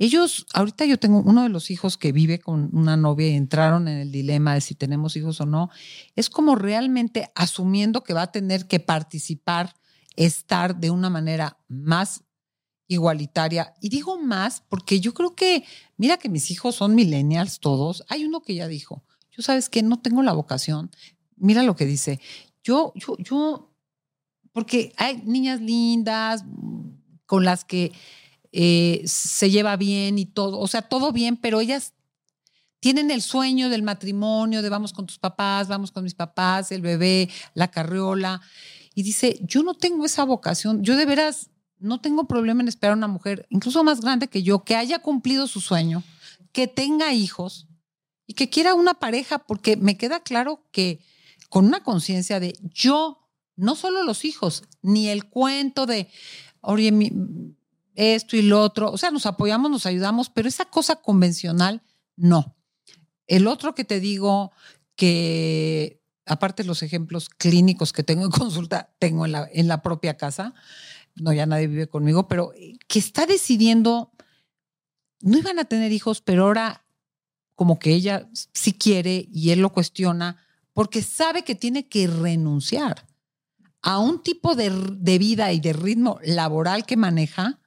[0.00, 3.86] Ellos, ahorita yo tengo uno de los hijos que vive con una novia y entraron
[3.86, 5.68] en el dilema de si tenemos hijos o no,
[6.16, 9.76] es como realmente asumiendo que va a tener que participar,
[10.16, 12.24] estar de una manera más
[12.86, 13.74] igualitaria.
[13.82, 15.64] Y digo más porque yo creo que,
[15.98, 18.02] mira que mis hijos son millennials todos.
[18.08, 20.90] Hay uno que ya dijo, yo sabes que no tengo la vocación.
[21.36, 22.20] Mira lo que dice.
[22.64, 23.74] Yo, yo, yo,
[24.52, 26.42] porque hay niñas lindas
[27.26, 27.92] con las que
[28.52, 31.94] eh, se lleva bien y todo, o sea, todo bien, pero ellas
[32.80, 36.80] tienen el sueño del matrimonio, de vamos con tus papás, vamos con mis papás, el
[36.80, 38.40] bebé, la carriola.
[38.94, 42.92] Y dice, yo no tengo esa vocación, yo de veras no tengo problema en esperar
[42.92, 46.02] a una mujer, incluso más grande que yo, que haya cumplido su sueño,
[46.52, 47.68] que tenga hijos
[48.26, 51.00] y que quiera una pareja, porque me queda claro que
[51.48, 56.08] con una conciencia de yo, no solo los hijos, ni el cuento de,
[56.60, 57.10] oye, mi,
[57.94, 58.90] esto y lo otro.
[58.90, 61.82] O sea, nos apoyamos, nos ayudamos, pero esa cosa convencional,
[62.16, 62.56] no.
[63.26, 64.52] El otro que te digo
[64.96, 69.82] que, aparte de los ejemplos clínicos que tengo en consulta, tengo en la, en la
[69.82, 70.54] propia casa,
[71.14, 74.12] no, ya nadie vive conmigo, pero eh, que está decidiendo,
[75.20, 76.84] no iban a tener hijos, pero ahora
[77.54, 80.38] como que ella sí quiere y él lo cuestiona
[80.72, 83.06] porque sabe que tiene que renunciar
[83.82, 87.59] a un tipo de, de, vida y de ritmo laboral que maneja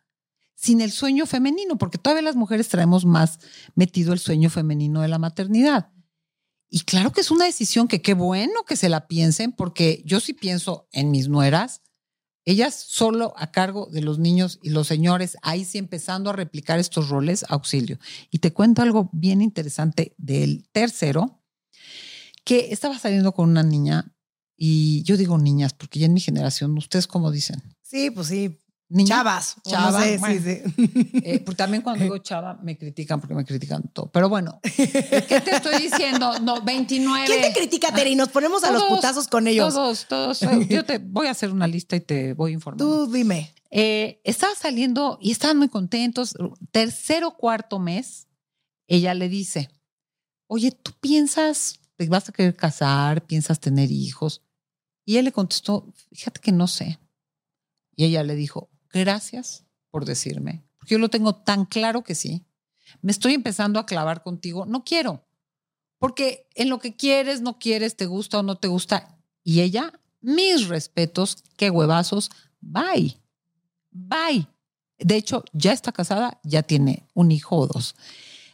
[0.55, 3.39] sin el sueño femenino, porque todavía las mujeres traemos más
[3.75, 5.91] metido el sueño femenino de la maternidad.
[6.69, 10.19] Y claro que es una decisión que qué bueno que se la piensen, porque yo
[10.19, 11.81] sí pienso en mis nueras,
[12.45, 16.79] ellas solo a cargo de los niños y los señores, ahí sí empezando a replicar
[16.79, 17.99] estos roles auxilio.
[18.31, 21.43] Y te cuento algo bien interesante del tercero,
[22.43, 24.13] que estaba saliendo con una niña,
[24.57, 27.61] y yo digo niñas, porque ya en mi generación, ¿ustedes cómo dicen?
[27.81, 28.62] Sí, pues sí,
[29.05, 29.55] Chavas.
[29.67, 30.03] Chavas.
[30.03, 30.61] sí, sí.
[31.23, 34.11] Eh, porque también cuando digo chava me critican porque me critican todo.
[34.11, 36.39] Pero bueno, ¿qué te estoy diciendo?
[36.39, 37.25] No, 29.
[37.25, 38.15] ¿Quién te critica, Terry?
[38.15, 39.73] Nos ponemos a los putazos con ellos.
[39.73, 40.39] Todos, todos.
[40.69, 42.77] Yo te voy a hacer una lista y te voy a informar.
[42.77, 43.53] Tú dime.
[43.71, 46.35] Eh, estaba saliendo y estaban muy contentos.
[46.71, 48.27] Tercero, cuarto mes,
[48.87, 49.71] ella le dice,
[50.47, 53.25] oye, ¿tú piensas, te vas a querer casar?
[53.25, 54.43] ¿Piensas tener hijos?
[55.05, 56.99] Y él le contestó, fíjate que no sé.
[57.95, 58.69] Y ella le dijo,
[59.01, 62.45] gracias por decirme, porque yo lo tengo tan claro que sí.
[63.01, 65.25] Me estoy empezando a clavar contigo, no quiero,
[65.99, 69.17] porque en lo que quieres, no quieres, te gusta o no te gusta.
[69.43, 72.29] Y ella, mis respetos, qué huevazos,
[72.59, 73.17] bye,
[73.91, 74.47] bye.
[74.97, 77.95] De hecho, ya está casada, ya tiene un hijo o dos.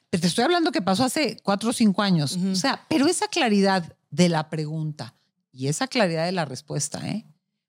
[0.10, 2.38] Pero te estoy hablando que pasó hace cuatro o cinco años.
[2.52, 5.16] O sea, pero esa claridad de la pregunta
[5.52, 7.26] y esa claridad de la respuesta, ¿eh?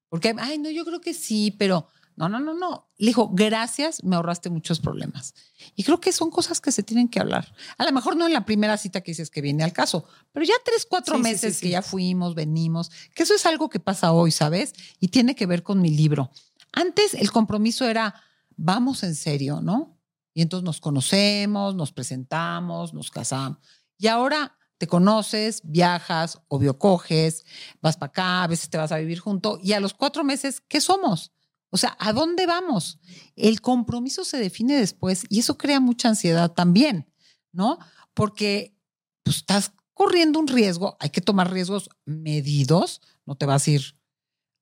[0.08, 1.86] Porque, ay, no, yo creo que sí, pero
[2.20, 2.90] no, no, no, no.
[2.98, 5.34] Le dijo, gracias, me ahorraste muchos problemas.
[5.74, 7.54] Y creo que son cosas que se tienen que hablar.
[7.78, 10.44] A lo mejor no en la primera cita que dices que viene al caso, pero
[10.44, 14.32] ya tres, cuatro meses que ya fuimos, venimos, que eso es algo que pasa hoy,
[14.32, 14.74] ¿sabes?
[14.98, 16.30] Y tiene que ver con mi libro.
[16.72, 18.14] Antes el compromiso era,
[18.56, 19.98] vamos en serio, ¿no?
[20.34, 23.58] Y entonces nos conocemos, nos presentamos, nos casamos.
[23.96, 27.44] Y ahora te conoces, viajas, obvio coges,
[27.80, 30.60] vas para acá, a veces te vas a vivir junto y a los cuatro meses,
[30.60, 31.32] ¿qué somos?
[31.70, 32.98] O sea, ¿a dónde vamos?
[33.36, 37.08] El compromiso se define después y eso crea mucha ansiedad también,
[37.52, 37.78] ¿no?
[38.12, 38.76] Porque
[39.22, 43.96] pues, estás corriendo un riesgo, hay que tomar riesgos medidos, no te vas a ir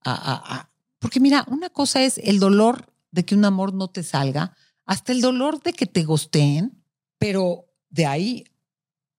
[0.05, 4.57] a, Porque mira, una cosa es el dolor de que un amor no te salga,
[4.85, 6.83] hasta el dolor de que te gosteen,
[7.18, 8.44] pero de ahí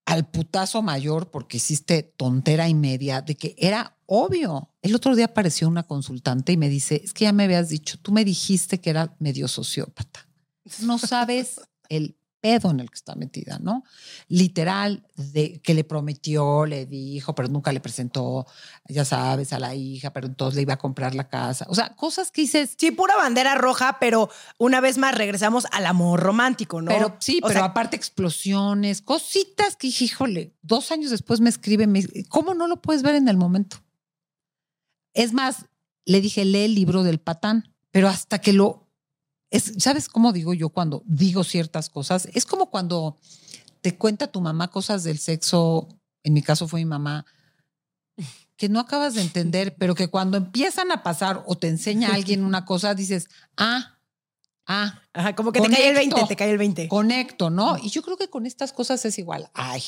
[0.05, 4.68] al putazo mayor porque hiciste tontera y media de que era obvio.
[4.81, 7.99] El otro día apareció una consultante y me dice, es que ya me habías dicho,
[7.99, 10.27] tú me dijiste que era medio sociópata.
[10.81, 13.83] No sabes el pedo en el que está metida, ¿no?
[14.27, 18.45] Literal, de que le prometió, le dijo, pero nunca le presentó,
[18.87, 21.65] ya sabes, a la hija, pero entonces le iba a comprar la casa.
[21.69, 22.75] O sea, cosas que dices.
[22.77, 26.91] Sí, pura bandera roja, pero una vez más regresamos al amor romántico, ¿no?
[26.91, 32.53] Pero sí, pero aparte explosiones, cositas que, híjole, dos años después me escribe, me, ¿cómo
[32.53, 33.77] no lo puedes ver en el momento?
[35.13, 35.65] Es más,
[36.05, 38.89] le dije, lee el libro del patán, pero hasta que lo
[39.51, 42.27] ¿sabes cómo digo yo cuando digo ciertas cosas?
[42.33, 43.17] Es como cuando
[43.81, 45.87] te cuenta tu mamá cosas del sexo,
[46.23, 47.25] en mi caso fue mi mamá,
[48.55, 52.43] que no acabas de entender, pero que cuando empiezan a pasar o te enseña alguien
[52.43, 53.97] una cosa, dices, ah,
[54.67, 55.01] ah.
[55.13, 56.87] Ajá, como que te cae el 20, te cae el 20.
[56.87, 57.77] Conecto, ¿no?
[57.77, 59.49] Y yo creo que con estas cosas es igual.
[59.53, 59.81] Ay,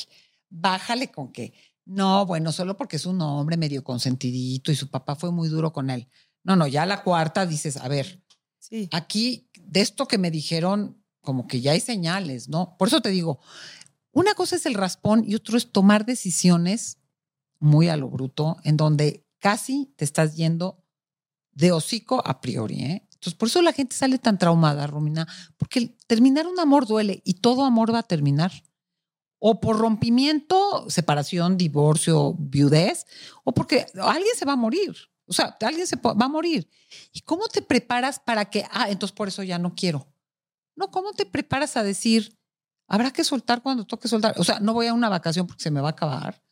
[0.48, 1.52] bájale con que,
[1.84, 5.72] no, bueno, solo porque es un hombre medio consentidito y su papá fue muy duro
[5.72, 6.08] con él.
[6.44, 8.22] No, no, ya la cuarta dices, a ver,
[8.58, 8.88] sí.
[8.92, 12.76] aquí de esto que me dijeron, como que ya hay señales, ¿no?
[12.78, 13.40] Por eso te digo,
[14.12, 16.98] una cosa es el raspón y otro es tomar decisiones
[17.58, 20.84] muy a lo bruto, en donde casi te estás yendo
[21.52, 23.08] de hocico a priori, ¿eh?
[23.22, 27.34] Entonces, por eso la gente sale tan traumada, Romina, porque terminar un amor duele y
[27.34, 28.50] todo amor va a terminar.
[29.44, 33.06] O por rompimiento, separación, divorcio, viudez,
[33.42, 34.94] o porque alguien se va a morir.
[35.26, 36.68] O sea, alguien se va a morir.
[37.12, 40.06] ¿Y cómo te preparas para que, ah, entonces por eso ya no quiero?
[40.76, 42.38] No, ¿cómo te preparas a decir,
[42.86, 44.34] habrá que soltar cuando toque soltar?
[44.38, 46.44] O sea, no voy a una vacación porque se me va a acabar.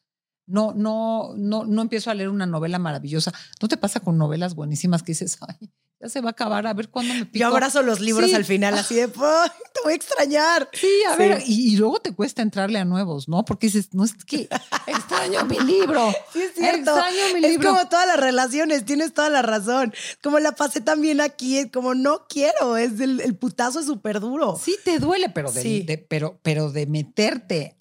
[0.46, 3.32] No, no, no, no empiezo a leer una novela maravillosa.
[3.62, 5.70] ¿No te pasa con novelas buenísimas que dices, ay,
[6.00, 7.40] ya se va a acabar, a ver cuándo me pico.
[7.40, 10.68] Yo abrazo los libros al final, así de, te voy a extrañar.
[10.72, 13.44] Sí, a ver, y, luego te cuesta entrarle a nuevos, ¿no?
[13.44, 14.48] Porque dices, no es que
[14.86, 16.10] extraño mi libro.
[16.32, 16.96] Sí, es cierto.
[16.96, 17.48] Extraño mi libro.
[17.48, 19.92] Es como todas las relaciones, tienes toda la razón.
[20.22, 24.58] Como la pasé también aquí, es como no quiero, es el, putazo es súper duro.
[24.62, 27.76] Sí, te duele, pero de, pero, pero de meterte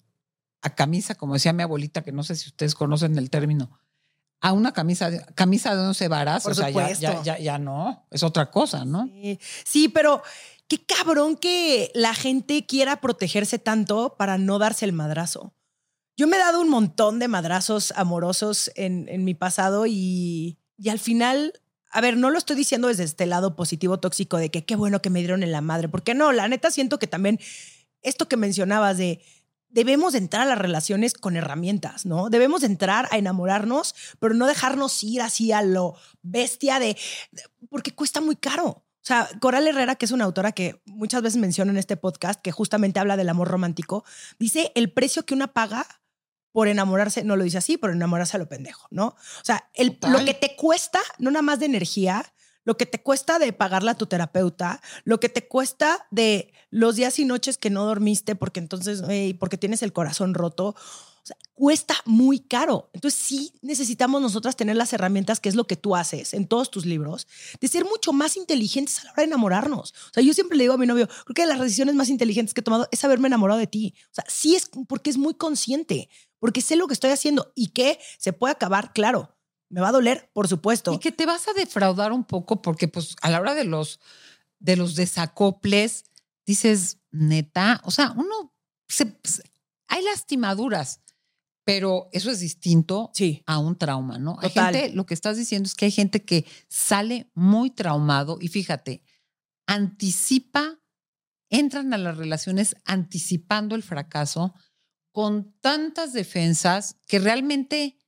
[0.60, 3.79] a camisa, como decía mi abuelita, que no sé si ustedes conocen el término,
[4.40, 8.22] a una camisa, de, camisa de 11 varas, o sea, ya, ya, ya, no, es
[8.22, 9.08] otra cosa, ¿no?
[9.64, 9.88] Sí.
[9.88, 10.22] pero
[10.68, 15.52] qué cabrón que la gente quiera protegerse tanto para no darse el madrazo.
[16.16, 20.88] Yo me he dado un montón de madrazos amorosos en, en mi pasado y, y
[20.88, 21.54] al final
[21.92, 25.02] a ver, no lo estoy diciendo desde este lado positivo tóxico de que qué bueno
[25.02, 27.40] que me dieron en la madre, porque no, la neta siento que también
[28.02, 29.20] esto que mencionabas de
[29.70, 32.28] debemos entrar a las relaciones con herramientas, ¿no?
[32.30, 36.96] Debemos entrar a enamorarnos, pero no dejarnos ir así a lo bestia de,
[37.68, 38.84] porque cuesta muy caro.
[39.02, 42.40] O sea, Coral Herrera, que es una autora que muchas veces menciono en este podcast,
[42.40, 44.04] que justamente habla del amor romántico,
[44.38, 45.86] dice el precio que una paga
[46.52, 49.06] por enamorarse, no lo dice así, por enamorarse a lo pendejo, ¿no?
[49.06, 52.24] O sea, el, lo que te cuesta, no nada más de energía,
[52.70, 56.94] lo que te cuesta de pagarla a tu terapeuta, lo que te cuesta de los
[56.94, 59.02] días y noches que no dormiste porque entonces,
[59.40, 60.76] porque tienes el corazón roto.
[61.54, 62.88] cuesta muy caro.
[62.92, 66.70] Entonces sí necesitamos nosotras tener las herramientas, que es lo que tú haces en todos
[66.70, 67.26] tus libros,
[67.60, 69.90] de ser mucho más inteligentes a la hora de enamorarnos.
[69.90, 72.54] O sea, yo siempre le digo a mi novio, creo que las decisiones más inteligentes
[72.54, 73.94] que he tomado es haberme enamorado de ti.
[74.12, 77.70] O sea, sí es porque es muy consciente, porque sé lo que estoy haciendo y
[77.70, 79.34] que se puede acabar, claro
[79.70, 80.92] me va a doler, por supuesto.
[80.92, 84.00] Y que te vas a defraudar un poco porque pues a la hora de los,
[84.58, 86.04] de los desacoples,
[86.44, 88.52] dices, neta, o sea, uno,
[88.88, 89.42] se, pues,
[89.86, 91.00] hay lastimaduras,
[91.64, 93.12] pero eso es distinto
[93.46, 94.36] a un trauma, ¿no?
[94.40, 98.48] Hay gente, lo que estás diciendo es que hay gente que sale muy traumado y
[98.48, 99.04] fíjate,
[99.66, 100.80] anticipa,
[101.48, 104.52] entran a las relaciones anticipando el fracaso
[105.12, 107.99] con tantas defensas que realmente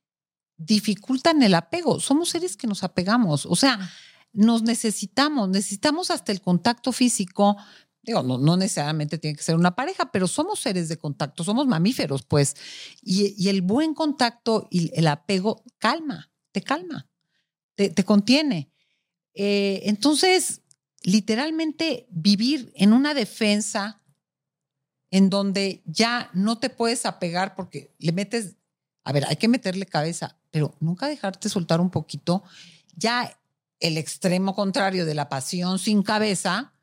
[0.65, 1.99] dificultan el apego.
[1.99, 3.91] Somos seres que nos apegamos, o sea,
[4.33, 7.55] nos necesitamos, necesitamos hasta el contacto físico.
[8.01, 12.23] Digo, no, necesariamente tiene que ser una pareja, pero somos seres de contacto, somos mamíferos,
[12.23, 12.55] pues.
[13.01, 17.07] Y, el buen contacto y el apego calma, te calma,
[17.75, 18.71] te, contiene.
[19.35, 20.61] Eh, entonces,
[21.03, 24.01] literalmente vivir en una defensa
[25.11, 28.55] en donde ya no te puedes apegar porque le metes,
[29.03, 32.43] a ver, hay que meterle cabeza, pero nunca dejarte soltar un poquito.
[32.95, 33.37] Ya
[33.79, 36.73] el extremo contrario de la pasión sin cabeza,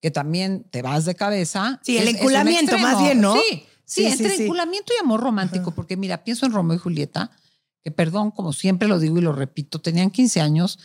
[0.00, 1.80] que también te vas de cabeza.
[1.82, 3.34] Sí, el enculamiento más bien, ¿no?
[3.34, 7.32] Sí, sí, entre enculamiento y amor romántico, porque mira, pienso en Romeo y Julieta,
[7.82, 10.78] que perdón, como siempre lo digo y lo repito, tenían 15 años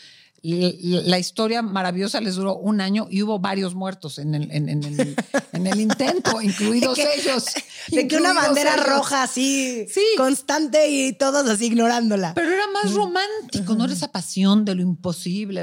[0.44, 4.68] la historia maravillosa les duró un año y hubo varios muertos en el, en,
[5.68, 7.46] el, intento, incluidos ellos.
[7.88, 12.34] De que una bandera roja así, constante y todos así ignorándola.
[12.34, 15.62] Pero era más romántico, no era esa pasión de lo imposible.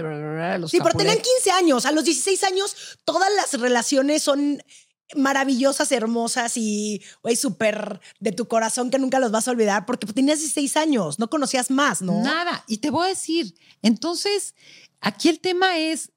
[0.68, 1.84] sí, pero tenían 15 años.
[1.84, 4.62] A los 16 años, todas las relaciones son
[5.16, 10.06] maravillosas, hermosas y, güey, súper de tu corazón que nunca los vas a olvidar porque
[10.06, 12.22] tenías 16 años, no conocías más, ¿no?
[12.22, 12.64] Nada.
[12.66, 14.54] Y te voy a decir, entonces,
[15.00, 16.12] aquí el tema es,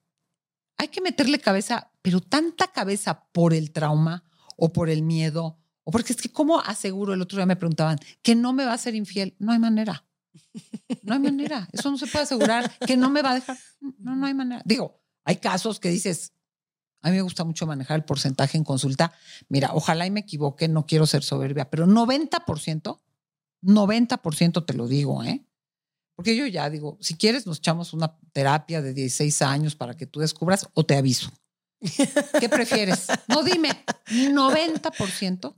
[0.77, 4.23] hay que meterle cabeza, pero tanta cabeza por el trauma
[4.57, 7.13] o por el miedo, o porque es que, ¿cómo aseguro?
[7.13, 9.35] El otro día me preguntaban, que no me va a ser infiel.
[9.39, 10.05] No hay manera.
[11.01, 11.67] No hay manera.
[11.73, 12.71] Eso no se puede asegurar.
[12.79, 13.57] Que no me va a dejar.
[13.99, 14.61] No, no hay manera.
[14.65, 16.31] Digo, hay casos que dices,
[17.03, 19.11] a mí me gusta mucho manejar el porcentaje en consulta.
[19.49, 23.01] Mira, ojalá y me equivoque, no quiero ser soberbia, pero 90%,
[23.61, 25.45] 90% te lo digo, ¿eh?
[26.15, 30.05] Porque yo ya digo, si quieres nos echamos una terapia de 16 años para que
[30.05, 31.29] tú descubras o te aviso.
[32.39, 33.07] ¿Qué prefieres?
[33.27, 35.55] No dime, 90%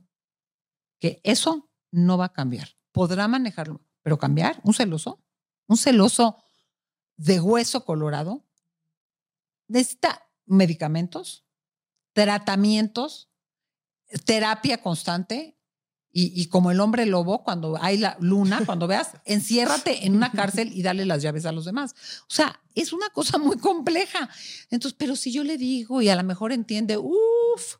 [0.98, 2.70] que eso no va a cambiar.
[2.90, 5.22] Podrá manejarlo, pero cambiar, un celoso,
[5.68, 6.38] un celoso
[7.16, 8.44] de hueso colorado,
[9.68, 11.44] necesita medicamentos,
[12.12, 13.28] tratamientos,
[14.24, 15.52] terapia constante.
[16.10, 20.32] Y, y como el hombre lobo, cuando hay la luna, cuando veas, enciérrate en una
[20.32, 21.94] cárcel y dale las llaves a los demás.
[22.22, 24.30] O sea, es una cosa muy compleja.
[24.70, 27.76] Entonces, pero si yo le digo y a lo mejor entiende, uff,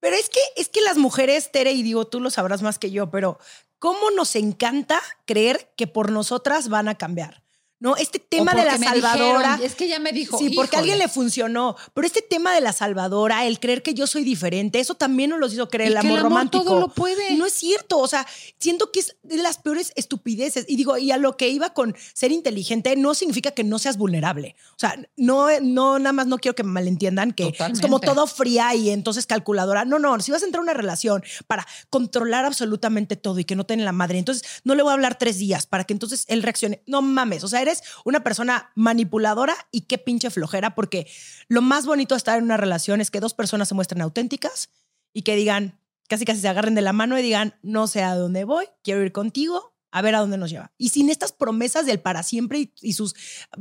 [0.00, 2.90] Pero es que, es que las mujeres, Tere, y digo, tú lo sabrás más que
[2.90, 3.38] yo, pero
[3.78, 7.42] ¿cómo nos encanta creer que por nosotras van a cambiar?
[7.80, 7.96] ¿No?
[7.96, 9.38] Este tema de la salvadora.
[9.38, 10.36] dijeron, es que ya me dijo.
[10.36, 11.76] Sí, porque a alguien le funcionó.
[11.94, 15.38] Pero este tema de la salvadora, el creer que yo soy diferente, eso también nos
[15.38, 16.64] lo hizo creer el amor romántico.
[16.64, 17.34] todo lo puede.
[17.36, 17.98] No es cierto.
[17.98, 18.26] O sea,
[18.58, 20.64] siento que es de las peores estupideces.
[20.68, 23.96] Y digo, y a lo que iba con ser inteligente, no significa que no seas
[23.96, 24.56] vulnerable.
[24.72, 28.26] O sea, no, no, nada más no quiero que me malentiendan que es como todo
[28.26, 29.84] fría y entonces calculadora.
[29.84, 33.54] No, no, si vas a entrar a una relación para controlar absolutamente todo y que
[33.54, 35.92] no te den la madre, entonces no le voy a hablar tres días para que
[35.92, 36.82] entonces él reaccione.
[36.86, 37.44] No mames.
[37.44, 37.67] O sea,
[38.04, 41.10] una persona manipuladora y qué pinche flojera, porque
[41.48, 44.70] lo más bonito de estar en una relación es que dos personas se muestren auténticas
[45.12, 48.14] y que digan, casi casi se agarren de la mano y digan, no sé a
[48.14, 50.72] dónde voy, quiero ir contigo, a ver a dónde nos lleva.
[50.76, 53.14] Y sin estas promesas del para siempre y, y sus,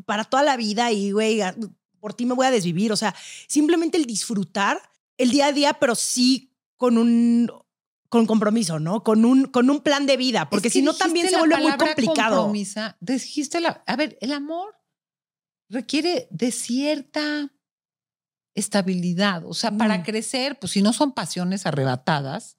[0.05, 1.41] para toda la vida y, güey,
[1.99, 2.91] por ti me voy a desvivir.
[2.91, 3.15] O sea,
[3.47, 4.81] simplemente el disfrutar
[5.17, 7.51] el día a día, pero sí con un
[8.09, 9.03] con compromiso, ¿no?
[9.03, 11.57] Con un, con un plan de vida, porque Es que si no también se vuelve
[11.57, 12.35] muy complicado.
[12.37, 14.75] compromisa, dijiste la, a ver, el amor
[15.69, 17.51] requiere de cierta
[18.55, 20.03] estabilidad, o sea, para Mm.
[20.03, 22.57] crecer, pues si no son pasiones arrebatadas,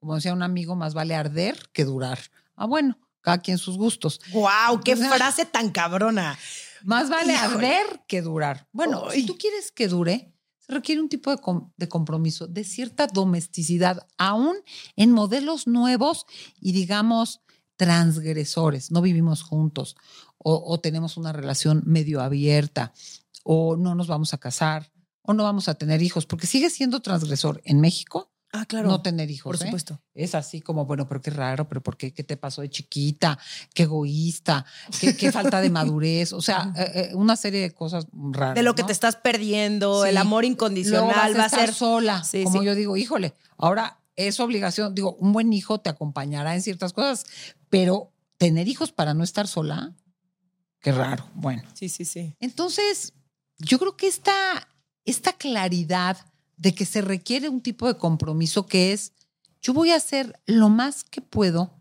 [0.00, 2.18] como decía un amigo, más vale arder que durar.
[2.56, 4.20] Ah, bueno, cada quien sus gustos.
[4.32, 4.80] ¡Wow!
[4.84, 6.38] ¡Qué O sea, frase tan cabrona!
[6.84, 7.54] Más vale Híjole.
[7.54, 8.68] arder que durar.
[8.72, 10.32] Bueno, si tú quieres que dure,
[10.68, 11.40] requiere un tipo de,
[11.76, 14.56] de compromiso, de cierta domesticidad, aún
[14.96, 16.26] en modelos nuevos
[16.60, 17.40] y digamos
[17.76, 18.90] transgresores.
[18.90, 19.96] No vivimos juntos
[20.38, 22.92] o, o tenemos una relación medio abierta
[23.44, 24.92] o no nos vamos a casar
[25.22, 28.88] o no vamos a tener hijos, porque sigue siendo transgresor en México Ah, claro.
[28.88, 29.44] no tener hijos.
[29.50, 29.66] por ¿eh?
[29.66, 30.00] supuesto.
[30.14, 32.12] Es así como, bueno, pero qué raro, pero ¿por qué?
[32.12, 33.38] ¿Qué te pasó de chiquita?
[33.74, 34.64] Qué egoísta,
[35.00, 36.32] qué, qué falta de madurez.
[36.32, 38.54] O sea, eh, eh, una serie de cosas raras.
[38.54, 38.86] De lo que ¿no?
[38.86, 40.10] te estás perdiendo, Sí.
[40.10, 42.24] el amor Luego incondicional vas a va a estar ser sola.
[42.24, 42.66] Sí, como sí.
[42.66, 44.94] yo digo, híjole, ahora es obligación.
[44.94, 47.26] Digo, un buen hijo te acompañará en ciertas cosas,
[47.68, 49.94] pero tener hijos para no estar sola,
[50.80, 51.26] qué raro.
[51.34, 52.34] Bueno, Sí, sí, sí.
[52.40, 53.12] entonces
[53.58, 54.68] yo creo que esta,
[55.04, 56.16] esta claridad
[56.56, 59.12] de que se requiere un tipo de compromiso que es,
[59.60, 61.76] yo voy a hacer lo más que puedo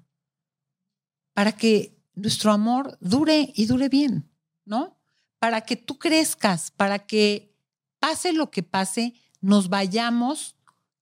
[1.33, 4.29] para que nuestro amor dure y dure bien,
[4.65, 4.97] ¿no?
[5.39, 7.55] Para que tú crezcas, para que
[7.99, 10.55] pase lo que pase, nos vayamos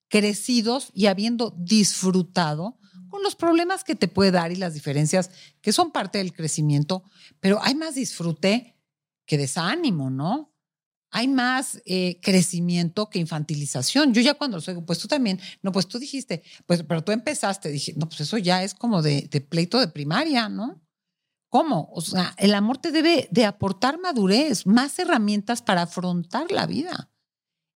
[0.08, 2.78] crecidos y habiendo disfrutado
[3.10, 5.30] con los problemas que te puede dar y las diferencias
[5.62, 7.04] que son parte del crecimiento,
[7.40, 8.76] pero hay más disfrute
[9.26, 10.53] que desánimo, ¿no?
[11.16, 14.16] Hay más eh, crecimiento que infantilización.
[14.16, 17.11] Yo ya cuando los oigo, pues tú también, no, pues tú dijiste, pues, pero tú
[17.11, 20.82] empezaste, dije, no, pues eso ya es como de, de pleito de primaria, ¿no?
[21.49, 21.91] ¿Cómo?
[21.93, 27.11] O sea, el amor te debe de aportar madurez, más herramientas para afrontar la vida.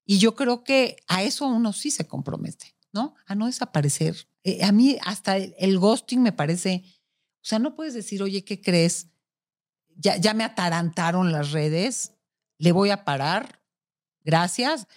[0.03, 3.13] Y yo creo que a eso uno sí se compromete, ¿no?
[3.27, 4.27] A no desaparecer.
[4.43, 6.85] Eh, a mí hasta el, el ghosting me parece,
[7.35, 9.09] o sea, no puedes decir, oye, ¿qué crees?
[9.95, 12.16] Ya, ya me atarantaron las redes,
[12.57, 13.61] le voy a parar,
[14.23, 14.87] gracias.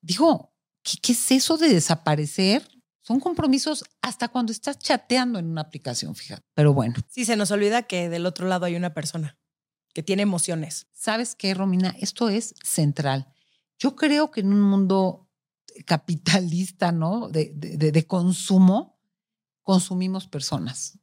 [0.00, 0.52] Digo,
[0.82, 2.66] ¿qué, qué es eso de desaparecer?
[3.02, 6.42] Son compromisos hasta cuando estás chateando en una aplicación, fíjate.
[6.54, 9.38] Pero bueno, Sí, se nos olvida que del otro lado hay una persona
[9.92, 10.86] que tiene emociones.
[10.92, 11.96] ¿sabes qué, Romina?
[11.98, 13.32] Esto es central.
[13.78, 15.28] Yo creo que en un mundo
[15.86, 17.28] capitalista, ¿no?
[17.28, 19.00] De, de- consumo,
[19.62, 20.98] consumimos personas.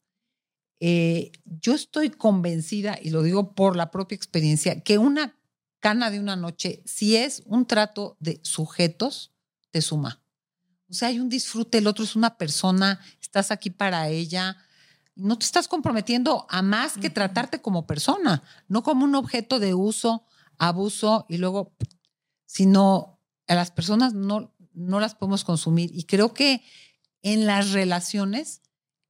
[0.80, 5.36] Eh, yo estoy convencida, y lo digo por la propia experiencia, que una
[5.80, 9.32] cana de una noche, si es un trato de sujetos,
[9.71, 10.21] te suma.
[10.89, 14.57] O sea, hay un disfrute, el otro es una persona, estás aquí para ella.
[15.15, 19.73] No te estás comprometiendo a más que tratarte como persona, no como un objeto de
[19.73, 20.25] uso,
[20.57, 21.75] abuso y luego,
[22.45, 25.91] sino a las personas no, no las podemos consumir.
[25.93, 26.63] Y creo que
[27.21, 28.61] en las relaciones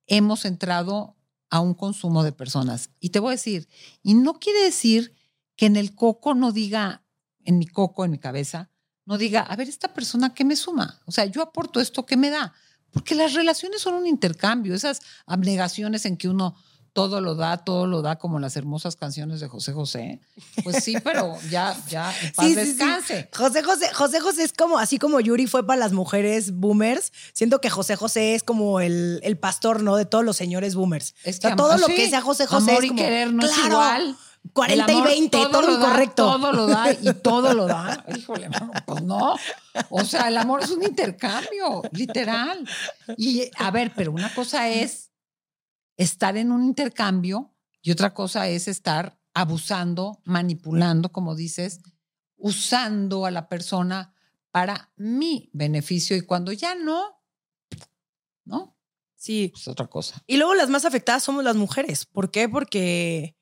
[0.07, 1.15] hemos entrado
[1.49, 2.89] a un consumo de personas.
[2.99, 3.67] Y te voy a decir,
[4.01, 5.16] y no quiere decir
[5.57, 7.03] que en el coco no diga,
[7.43, 8.69] en mi coco, en mi cabeza,
[9.05, 11.01] no diga, a ver, esta persona, ¿qué me suma?
[11.05, 12.53] O sea, yo aporto esto, ¿qué me da?
[12.91, 16.55] Porque las relaciones son un intercambio, esas abnegaciones en que uno
[16.93, 20.19] todo lo da, todo lo da, como las hermosas canciones de José José.
[20.63, 22.65] Pues sí, pero ya, ya, en paz Sí, sí, sí.
[22.71, 23.29] descanse.
[23.35, 27.61] José José, José José es como, así como Yuri fue para las mujeres boomers, siento
[27.61, 29.95] que José José es como el, el pastor, ¿no?
[29.95, 31.13] De todos los señores boomers.
[31.23, 33.31] Es O sea, que todo lo que sea José José amor es y como, querer
[33.31, 34.17] no es claro, igual.
[34.53, 36.25] 40 y 20, todo, incorrecto.
[36.25, 38.05] todo lo da y todo lo da.
[38.15, 39.35] Híjole, mano, pues no.
[39.89, 42.67] O sea, el amor es un intercambio, literal.
[43.17, 45.11] Y a ver, pero una cosa es
[45.95, 51.81] estar en un intercambio y otra cosa es estar abusando, manipulando, como dices,
[52.37, 54.13] usando a la persona
[54.51, 57.21] para mi beneficio y cuando ya no,
[58.45, 58.75] ¿no?
[59.15, 59.51] Sí.
[59.55, 60.23] Es otra cosa.
[60.27, 62.05] Y luego las más afectadas somos las mujeres.
[62.05, 62.49] ¿Por qué?
[62.49, 63.36] Porque,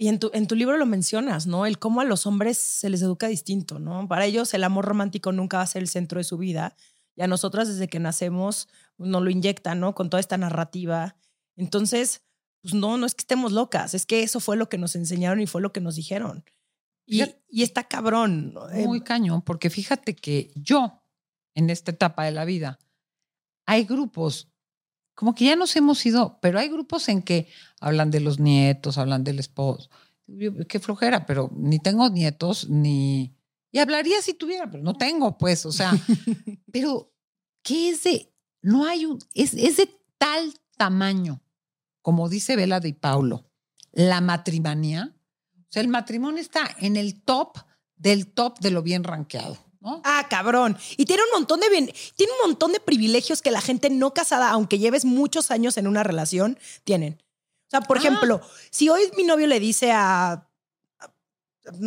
[0.00, 1.66] y en tu, en tu libro lo mencionas, ¿no?
[1.66, 4.08] El cómo a los hombres se les educa distinto, ¿no?
[4.08, 6.74] Para ellos el amor romántico nunca va a ser el centro de su vida.
[7.16, 9.94] Y a nosotras desde que nacemos nos lo inyectan, ¿no?
[9.94, 11.16] Con toda esta narrativa.
[11.54, 12.22] Entonces,
[12.62, 15.38] pues no, no es que estemos locas, es que eso fue lo que nos enseñaron
[15.42, 16.44] y fue lo que nos dijeron.
[17.04, 18.54] Y, y está cabrón.
[18.72, 21.02] eh, Muy cañón, porque fíjate que yo,
[21.54, 22.78] en esta etapa de la vida,
[23.66, 24.48] hay grupos,
[25.20, 27.46] como que ya nos hemos ido, pero hay grupos en que
[27.78, 29.90] hablan de los nietos, hablan del esposo.
[30.26, 33.36] Yo, qué flojera, pero ni tengo nietos, ni...
[33.70, 35.92] Y hablaría si tuviera, pero no tengo, pues, o sea,
[36.72, 37.12] pero
[37.62, 38.32] ¿qué es de?
[38.62, 41.42] No hay un, es, es de tal tamaño,
[42.00, 43.44] como dice Vela de Paulo,
[43.92, 45.14] la matrimonía.
[45.54, 47.58] O sea, el matrimonio está en el top
[47.96, 50.00] del top de lo bien rankeado, ¿no?
[50.04, 50.76] Ah, cabrón.
[50.96, 54.12] Y tiene un montón de bien, tiene un montón de privilegios que la gente no
[54.14, 57.22] casada, aunque lleves muchos años en una relación, tienen.
[57.66, 58.00] O sea, por Ah.
[58.00, 60.46] ejemplo, si hoy mi novio le dice a,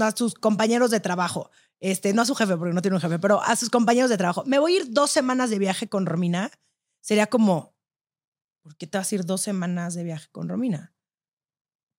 [0.01, 3.19] a sus compañeros de trabajo, este, no a su jefe, porque no tiene un jefe,
[3.19, 6.05] pero a sus compañeros de trabajo, me voy a ir dos semanas de viaje con
[6.05, 6.51] Romina,
[7.01, 7.75] sería como,
[8.61, 10.93] ¿por qué te vas a ir dos semanas de viaje con Romina?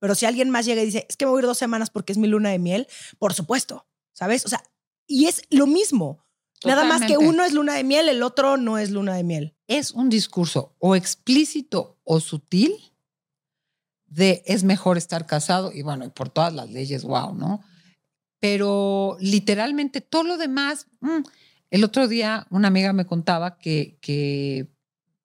[0.00, 1.90] Pero si alguien más llega y dice, es que me voy a ir dos semanas
[1.90, 2.88] porque es mi luna de miel,
[3.18, 4.44] por supuesto, ¿sabes?
[4.46, 4.62] O sea,
[5.06, 6.24] y es lo mismo.
[6.64, 9.54] Nada más que uno es luna de miel, el otro no es luna de miel.
[9.66, 12.74] es un discurso o explícito o sutil
[14.06, 17.62] de es mejor estar casado y bueno, por todas las leyes, wow, ¿no?
[18.40, 21.22] Pero literalmente todo lo demás, mm,
[21.70, 24.68] el otro día una amiga me contaba que, que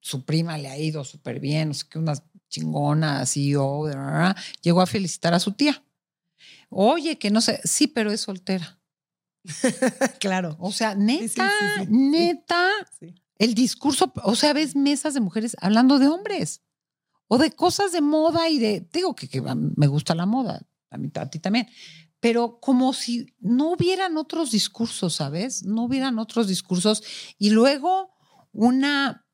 [0.00, 2.14] su prima le ha ido súper bien, no sé qué, una
[2.48, 5.84] chingona CEO, bla, llegó a felicitar a su tía.
[6.68, 8.79] Oye, que no sé, sí, pero es soltera.
[10.20, 10.56] claro.
[10.58, 11.86] O sea, neta, sí, sí.
[11.90, 12.68] neta,
[13.38, 16.62] el discurso, o sea, ves mesas de mujeres hablando de hombres
[17.28, 20.98] o de cosas de moda y de, digo que, que me gusta la moda, a,
[20.98, 21.68] mí, a ti también,
[22.20, 25.64] pero como si no hubieran otros discursos, ¿sabes?
[25.64, 27.02] No hubieran otros discursos
[27.38, 28.10] y luego
[28.52, 29.26] una,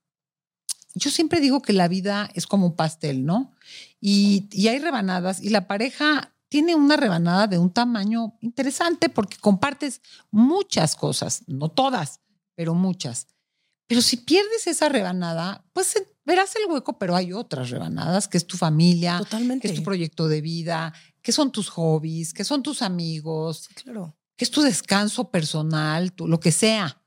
[0.94, 3.54] yo siempre digo que la vida es como un pastel, ¿no?
[4.00, 9.36] Y, y hay rebanadas y la pareja tiene una rebanada de un tamaño interesante porque
[9.38, 12.20] compartes muchas cosas, no todas,
[12.54, 13.26] pero muchas.
[13.88, 18.36] Pero si pierdes esa rebanada, pues eh, verás el hueco, pero hay otras rebanadas, que
[18.36, 19.66] es tu familia, Totalmente.
[19.68, 20.92] que es tu proyecto de vida,
[21.22, 24.16] que son tus hobbies, que son tus amigos, Claro.
[24.36, 27.00] que es tu descanso personal, tu- lo que sea.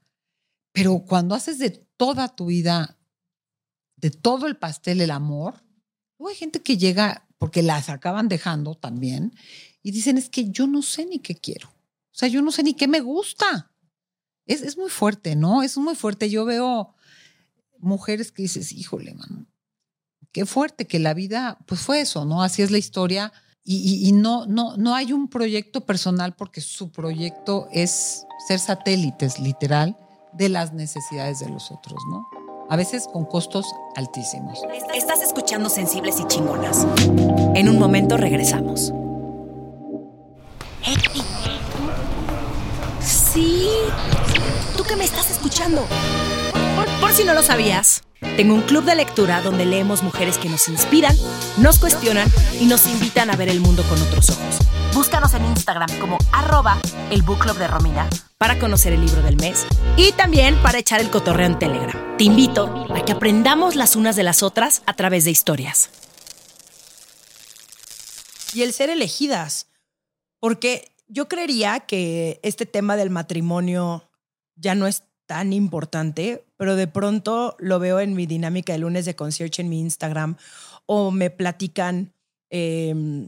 [0.71, 2.97] Pero cuando haces de toda tu vida,
[3.97, 5.61] de todo el pastel, el amor,
[6.17, 9.33] luego hay gente que llega, porque las acaban dejando también,
[9.81, 11.69] y dicen, es que yo no sé ni qué quiero.
[11.69, 13.71] O sea, yo no sé ni qué me gusta.
[14.45, 15.63] Es, es muy fuerte, ¿no?
[15.63, 16.29] Es muy fuerte.
[16.29, 16.93] Yo veo
[17.77, 19.47] mujeres que dices, híjole, mano,
[20.33, 22.43] qué fuerte que la vida, pues fue eso, ¿no?
[22.43, 23.31] Así es la historia.
[23.63, 29.39] Y, y- no, no, no hay un proyecto personal porque su proyecto es ser satélites,
[29.39, 29.95] literal,
[30.33, 32.25] de las necesidades de los otros, ¿no?
[32.69, 33.65] A veces con costos
[33.95, 34.61] altísimos.
[34.93, 36.85] Estás escuchando Sensibles y Chingonas.
[37.55, 38.93] En un momento regresamos.
[40.81, 40.95] Hey.
[43.01, 43.69] Sí,
[44.77, 45.83] tú que me estás escuchando.
[46.75, 48.03] Por, por si no lo sabías,
[48.35, 51.15] tengo un club de lectura donde leemos mujeres que nos inspiran,
[51.57, 52.27] nos cuestionan
[52.59, 54.59] y nos invitan a ver el mundo con otros ojos.
[54.93, 56.77] Búscanos en Instagram como arroba
[57.11, 59.65] el book club de Romina para conocer el libro del mes
[59.97, 62.17] y también para echar el cotorreo en Telegram.
[62.17, 65.89] Te invito a que aprendamos las unas de las otras a través de historias.
[68.53, 69.67] Y el ser elegidas.
[70.39, 74.09] Porque yo creería que este tema del matrimonio
[74.55, 79.05] ya no es tan importante, pero de pronto lo veo en mi dinámica de lunes
[79.05, 80.37] de concierge en mi Instagram
[80.87, 82.15] o me platican,
[82.49, 83.27] eh,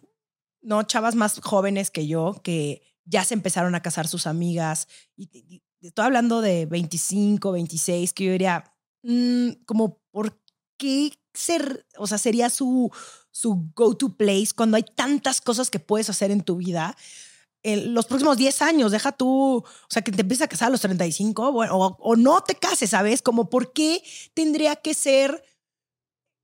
[0.64, 4.88] no, chavas más jóvenes que yo que ya se empezaron a casar sus amigas.
[5.16, 8.64] Y estoy hablando de 25, 26, que yo diría,
[9.04, 10.42] mm, como, ¿por
[10.78, 12.90] qué ser, o sea, sería su,
[13.30, 16.98] su go-to place cuando hay tantas cosas que puedes hacer en tu vida?
[17.64, 20.72] En los próximos 10 años, deja tú, o sea, que te empieces a casar a
[20.72, 23.22] los 35, bueno, o, o no te cases, ¿sabes?
[23.22, 24.04] Como, ¿por qué
[24.34, 25.44] tendría que ser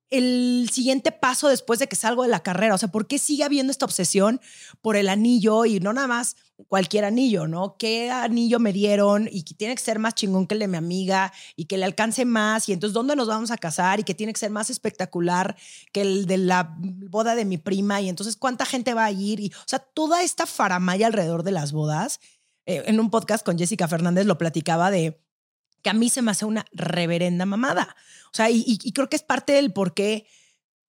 [0.09, 2.75] el siguiente paso después de que salgo de la carrera?
[2.75, 4.41] O sea, ¿por qué sigue habiendo esta obsesión
[4.81, 6.35] por el anillo y no nada más
[6.67, 7.77] cualquier anillo, ¿no?
[7.77, 10.77] ¿Qué anillo me dieron y que tiene que ser más chingón que el de mi
[10.77, 14.15] amiga y que le alcance más y entonces dónde nos vamos a casar y que
[14.15, 15.55] tiene que ser más espectacular
[15.91, 19.39] que el de la boda de mi prima y entonces cuánta gente va a ir
[19.39, 22.19] y, o sea, toda esta faramaya alrededor de las bodas.
[22.65, 25.21] Eh, en un podcast con Jessica Fernández lo platicaba de
[25.87, 27.95] que a mí se me hace una reverenda mamada.
[28.25, 30.27] O sea, y, y- y creo que es parte del por qué.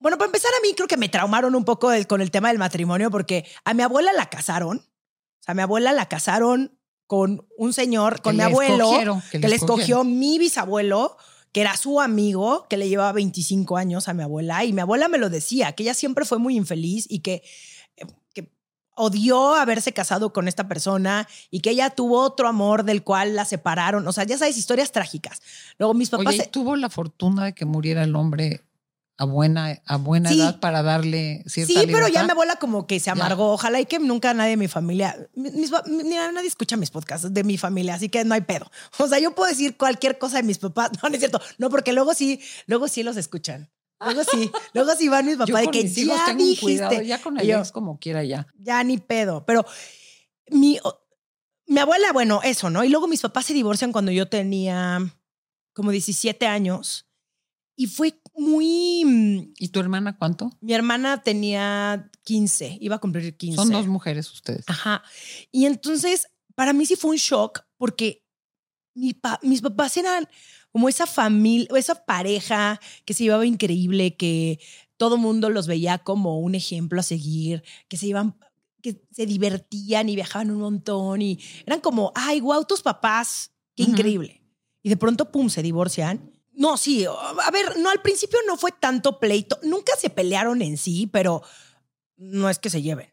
[0.00, 2.48] Bueno, para empezar, a mí creo que me traumaron un poco el- con el tema
[2.48, 4.78] del matrimonio, porque a mi abuela la casaron.
[4.78, 6.76] O sea, a mi abuela la casaron
[7.06, 8.90] con un señor, con mi abuelo,
[9.30, 11.16] que, que le escogió mi bisabuelo,
[11.52, 14.64] que era su amigo, que le llevaba 25 años a mi abuela.
[14.64, 17.42] Y mi abuela me lo decía, que ella siempre fue muy infeliz y que
[18.98, 23.44] odió haberse casado con esta persona y que ella tuvo otro amor del cual la
[23.44, 24.06] separaron.
[24.06, 25.40] O sea, ya sabes, historias trágicas.
[25.78, 26.26] Luego mis papás...
[26.26, 28.62] Oye, se- ¿y tuvo la fortuna de que muriera el hombre
[29.20, 30.40] a buena, a buena Sí.
[30.40, 33.52] edad para darle cierta Sí, pero ya mi abuela como que se amargó.
[33.52, 37.42] Ojalá y que nunca nadie de mi familia, mis- mira, nadie escucha mis podcasts de
[37.42, 38.70] mi familia, así que no hay pedo.
[38.98, 40.90] O sea, yo puedo decir cualquier cosa de mis papás.
[41.02, 41.40] No, no es cierto.
[41.58, 43.68] No, porque luego sí, luego sí los escuchan.
[44.00, 46.64] Luego sí, luego sí van mis papás de que mis hijos ya tengo dijiste.
[46.64, 48.46] cuidado, ya con el yo, ex como quiera ya.
[48.58, 49.44] ya ni pedo.
[49.44, 49.64] Pero
[50.50, 50.78] mi,
[51.66, 52.84] mi abuela, bueno, eso, ¿no?
[52.84, 55.00] Y luego mis papás se divorcian cuando yo tenía
[55.72, 57.06] como 17 años.
[57.76, 59.04] Y fue muy...
[59.04, 60.50] mm, ¿Y tu hermana cuánto?
[60.60, 63.56] Mi hermana tenía 15, iba a cumplir 15.
[63.56, 64.64] Son dos mujeres ustedes.
[64.68, 65.02] Ajá.
[65.52, 66.26] Y entonces,
[66.56, 68.24] para mí sí fue un shock porque
[68.94, 70.28] mi pa- mis papás eran
[70.72, 74.60] como esa familia, esa pareja que se llevaba increíble, que
[74.96, 78.36] todo mundo los veía como un ejemplo a seguir, que se iban,
[78.82, 83.84] que se divertían y viajaban un montón y eran como, ay, wow, tus papás, qué
[83.84, 84.42] increíble.
[84.82, 86.32] Y de pronto, pum, se divorcian.
[86.52, 90.76] No, sí, a ver, no, al principio no fue tanto pleito, nunca se pelearon en
[90.76, 91.42] sí, pero
[92.16, 93.12] no es que se lleven.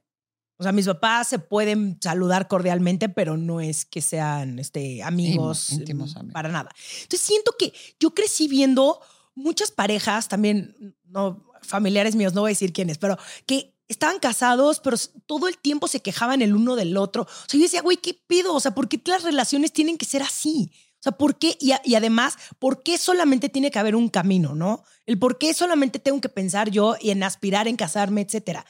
[0.57, 5.71] O sea, mis papás se pueden saludar cordialmente, pero no es que sean este, amigos
[5.71, 6.33] Íntimos, mm, amigos.
[6.33, 6.69] para nada.
[7.03, 8.99] Entonces siento que yo crecí viendo
[9.33, 14.79] muchas parejas, también no familiares míos, no voy a decir quiénes, pero que estaban casados,
[14.79, 17.23] pero todo el tiempo se quejaban el uno del otro.
[17.23, 18.53] O sea, yo decía, güey, ¿qué pido?
[18.53, 20.71] O sea, ¿por qué las relaciones tienen que ser así?
[20.99, 21.55] O sea, ¿por qué?
[21.59, 24.83] Y, a- y además, ¿por qué solamente tiene que haber un camino, no?
[25.05, 28.65] El por qué solamente tengo que pensar yo y en aspirar, en casarme, etcétera.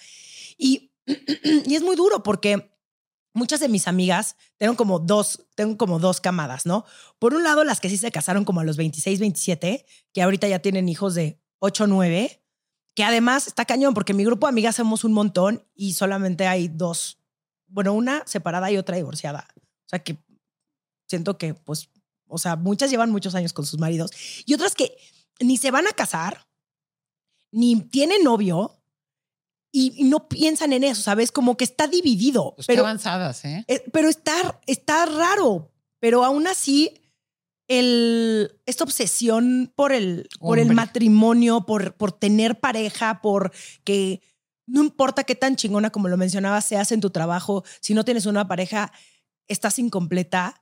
[0.58, 2.72] Y, y es muy duro porque
[3.34, 6.86] muchas de mis amigas tengo como dos, tengo como dos camadas, ¿no?
[7.20, 10.47] Por un lado, las que sí se casaron como a los 26, 27, que ahorita
[10.47, 12.41] ya tienen hijos de 8, 9,
[12.95, 16.70] que además está cañón porque mi grupo de amigas somos un montón y solamente hay
[16.70, 17.20] dos,
[17.68, 19.47] bueno, una separada y otra divorciada.
[19.86, 20.18] O sea que
[21.08, 21.89] siento que, pues,
[22.28, 24.12] o sea, muchas llevan muchos años con sus maridos
[24.45, 24.97] y otras que
[25.39, 26.47] ni se van a casar,
[27.51, 28.82] ni tienen novio
[29.78, 31.34] y, y no piensan en eso, ¿sabes?
[31.34, 32.54] Como que está dividido.
[32.56, 33.66] Pues qué pero, avanzadas, ¿eh?
[33.68, 35.70] eh, pero está, está raro,
[36.00, 37.02] pero aún así,
[37.68, 43.52] el, esta obsesión por el, por el matrimonio, por, por tener pareja, por
[43.84, 44.22] que
[44.66, 48.28] no importa qué tan chingona, como lo mencionaba, seas en tu trabajo, si no tienes
[48.28, 48.94] una pareja,
[49.50, 50.62] estás incompleta.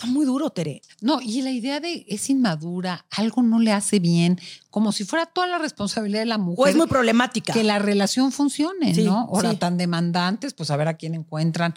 [0.00, 0.80] Está muy duro, Tere.
[1.00, 4.38] No, y la idea de es inmadura, algo no le hace bien,
[4.70, 6.66] como si fuera toda la responsabilidad de la mujer.
[6.66, 7.52] O es muy problemática.
[7.52, 9.22] que la relación funcione, Sí, ¿no?
[9.28, 9.56] Ahora sí.
[9.56, 11.74] tan demandantes, pues a ver a quién encuentran.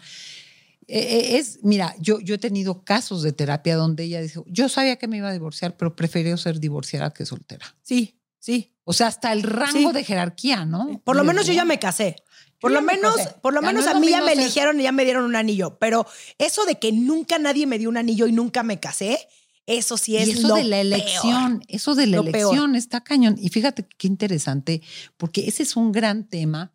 [0.88, 4.70] Eh, eh, es, mira, yo, yo he tenido casos de terapia donde ella dijo, yo
[4.70, 7.76] sabía que me iba a divorciar, pero prefirió ser divorciada que soltera.
[7.82, 8.68] Sí, sí.
[8.84, 9.94] O sea, hasta el rango Sí.
[9.94, 11.00] de jerarquía, ¿no?
[11.06, 12.18] Por lo menos yo ya me casé.
[12.60, 14.92] Por lo menos, por lo Ya menos no a mí ya me eligieron y ya
[14.92, 15.78] me dieron un anillo.
[15.80, 16.06] Pero
[16.38, 19.18] eso de que nunca nadie me dio un anillo y nunca me casé,
[19.66, 20.86] eso sí es y eso lo de la peor.
[20.86, 22.36] elección, eso de la Lo peor.
[22.54, 23.36] elección está cañón.
[23.40, 24.82] Y fíjate qué interesante,
[25.18, 26.74] porque ese es un gran tema.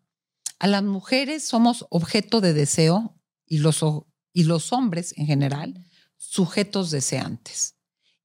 [0.59, 3.14] A las mujeres somos objeto de deseo
[3.47, 3.85] y los,
[4.33, 5.85] y los hombres en general
[6.17, 7.75] sujetos deseantes.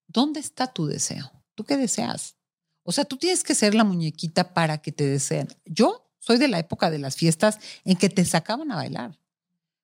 [0.08, 1.32] ¿Dónde está tu deseo?
[1.56, 2.38] ¿Tú qué deseas?
[2.84, 5.48] O sea, tú tienes que ser la muñequita para que te deseen.
[5.66, 9.18] Yo soy de la época de las fiestas en que te sacaban a bailar.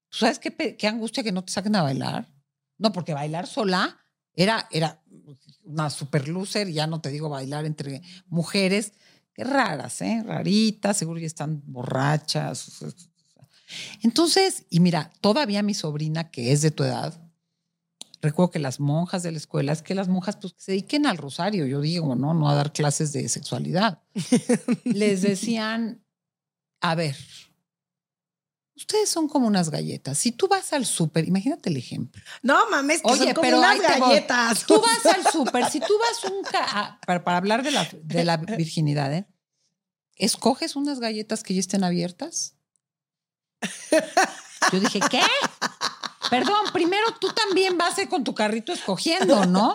[0.09, 2.27] ¿Tú sabes qué angustia que no te saquen a bailar?
[2.77, 3.99] No, porque bailar sola
[4.33, 5.01] era, era
[5.63, 8.93] una super loser, ya no te digo bailar entre mujeres,
[9.33, 10.23] qué raras, ¿eh?
[10.25, 12.85] Raritas, seguro ya están borrachas.
[14.01, 17.19] Entonces, y mira, todavía mi sobrina, que es de tu edad,
[18.27, 21.05] recuerdo que las monjas de la escuela, es que las monjas pues que se dediquen
[21.05, 22.33] al rosario, yo digo, ¿no?
[22.33, 24.01] No a dar clases de sexualidad.
[24.85, 26.03] Les decían,
[26.81, 27.15] a ver,
[28.75, 30.17] ustedes son como unas galletas.
[30.17, 32.21] Si tú vas al súper, imagínate el ejemplo.
[32.43, 34.65] No mames, que Oye, son como pero unas galletas.
[34.65, 38.23] Tú vas al súper, si tú vas un ca- para, para hablar de la, de
[38.23, 39.27] la virginidad, ¿eh?
[40.15, 42.55] ¿escoges unas galletas que ya estén abiertas?
[44.71, 45.21] Yo dije, ¿qué?
[46.29, 49.73] Perdón, primero tú también vas con tu carrito escogiendo, ¿no?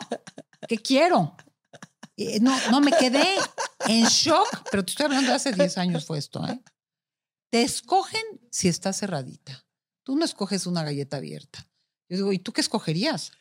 [0.68, 1.36] ¿Qué quiero?
[2.40, 3.26] No, no, me quedé
[3.86, 6.60] en shock, pero te estoy hablando de hace 10 años fue esto, ¿eh?
[7.50, 9.66] Te escogen si está cerradita.
[10.04, 11.68] Tú no escoges una galleta abierta.
[12.08, 13.32] Yo digo, ¿y tú qué escogerías?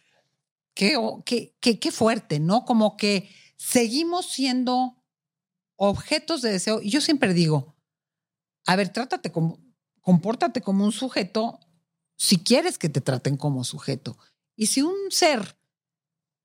[0.73, 2.65] Qué, qué, qué, qué fuerte, ¿no?
[2.65, 5.01] Como que seguimos siendo
[5.75, 6.81] objetos de deseo.
[6.81, 7.75] Y yo siempre digo,
[8.65, 9.59] a ver, trátate como,
[10.01, 11.59] compórtate como un sujeto
[12.21, 14.15] si quieres que te traten como sujeto.
[14.55, 15.57] Y si un ser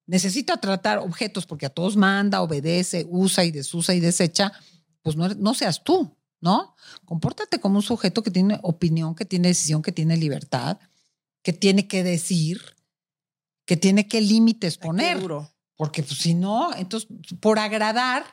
[0.07, 4.55] necesita tratar objetos porque a todos manda, obedece, usa y desusa y desecha,
[5.03, 6.75] pues no, no seas tú, ¿no?
[7.05, 10.79] Compórtate como un sujeto que tiene opinión, que tiene decisión, que tiene libertad,
[11.43, 12.63] que tiene que decir,
[13.67, 15.19] que tiene que límites poner.
[15.77, 17.07] Porque pues, si no, entonces,
[17.39, 18.25] por agradar,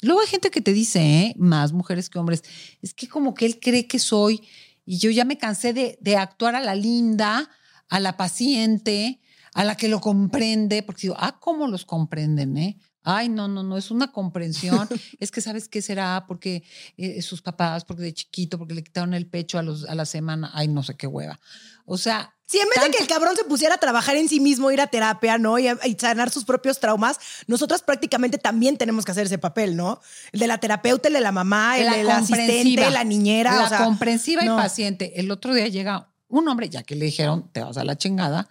[0.00, 1.34] luego hay gente que te dice, ¿eh?
[1.38, 2.44] más mujeres que hombres,
[2.82, 4.46] es que como que él cree que soy,
[4.88, 7.50] y yo ya me cansé de, de actuar a la linda,
[7.90, 9.20] a la paciente,
[9.52, 12.78] a la que lo comprende, porque digo, ah, ¿cómo los comprenden, eh?
[13.10, 14.86] Ay, no, no, no, es una comprensión.
[15.18, 16.62] es que sabes qué será porque
[16.98, 20.04] eh, sus papás, porque de chiquito, porque le quitaron el pecho a, los, a la
[20.04, 20.50] semana.
[20.52, 21.40] Ay, no sé qué hueva.
[21.86, 22.34] O sea.
[22.44, 24.80] Si en vez de que el cabrón se pusiera a trabajar en sí mismo, ir
[24.80, 25.58] a terapia, ¿no?
[25.58, 30.00] Y, sanar sus propios traumas, nosotras prácticamente también tenemos que hacer ese papel, ¿no?
[30.32, 33.68] El de la terapeuta, el de la mamá, el de la asistente, la niñera.
[33.68, 35.20] La comprensiva y paciente.
[35.20, 38.48] El otro día llega un hombre, ya que le dijeron, te vas a la chingada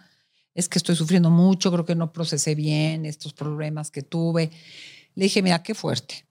[0.58, 4.50] es que estoy sufriendo mucho, creo que no procesé bien estos problemas que tuve.
[5.14, 6.26] Le dije, mira, qué fuerte.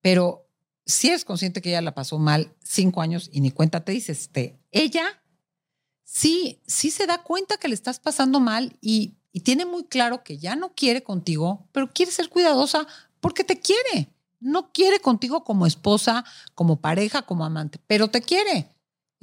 [0.00, 0.48] Pero
[0.84, 4.22] si eres consciente que ella la pasó mal cinco años y ni cuenta te dices,
[4.22, 5.04] este, ella
[6.02, 10.24] sí, sí se da cuenta que le estás pasando mal y, y tiene muy claro
[10.24, 12.88] que ya no quiere contigo, pero quiere ser cuidadosa
[13.20, 14.08] porque te quiere.
[14.40, 16.24] No quiere contigo como esposa,
[16.56, 18.73] como pareja, como amante, pero te quiere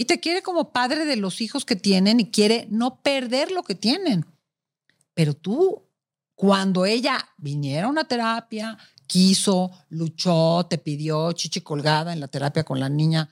[0.01, 3.61] y te quiere como padre de los hijos que tienen y quiere no perder lo
[3.61, 4.25] que tienen.
[5.13, 5.87] Pero tú,
[6.33, 12.63] cuando ella viniera a una terapia, quiso, luchó, te pidió chichi colgada en la terapia
[12.63, 13.29] con la niña,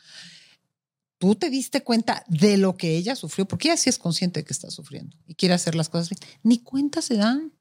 [1.18, 4.46] tú te diste cuenta de lo que ella sufrió, porque ella sí es consciente de
[4.46, 6.20] que está sufriendo y quiere hacer las cosas bien.
[6.44, 7.52] Ni cuenta se dan.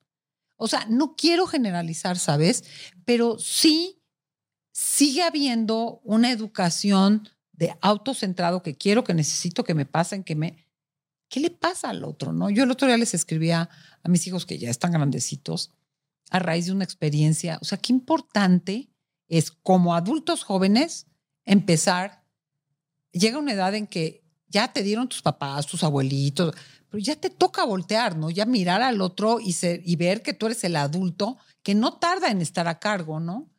[0.59, 2.63] O sea, no quiero generalizar, ¿sabes?
[3.07, 4.03] Pero sí
[4.71, 7.27] sigue habiendo una educación
[7.59, 10.65] de autocentrado que quiero, que necesito, que me pasen, que me...
[11.29, 12.33] ¿Qué le pasa al otro?
[12.33, 12.49] No?
[12.49, 13.69] Yo el otro día les escribía
[14.03, 15.73] a mis hijos que ya están grandecitos
[16.31, 17.59] a raíz de una experiencia.
[17.61, 18.89] O sea, qué importante
[19.29, 21.07] es como adultos jóvenes
[21.45, 22.23] empezar.
[23.13, 26.55] Llega una edad en que ya te dieron tus papás, tus abuelitos,
[26.89, 28.31] pero ya te toca voltear, ¿no?
[28.31, 31.99] Ya mirar al otro y, ser, y ver que tú eres el adulto que no
[31.99, 33.51] tarda en estar a cargo, ¿no?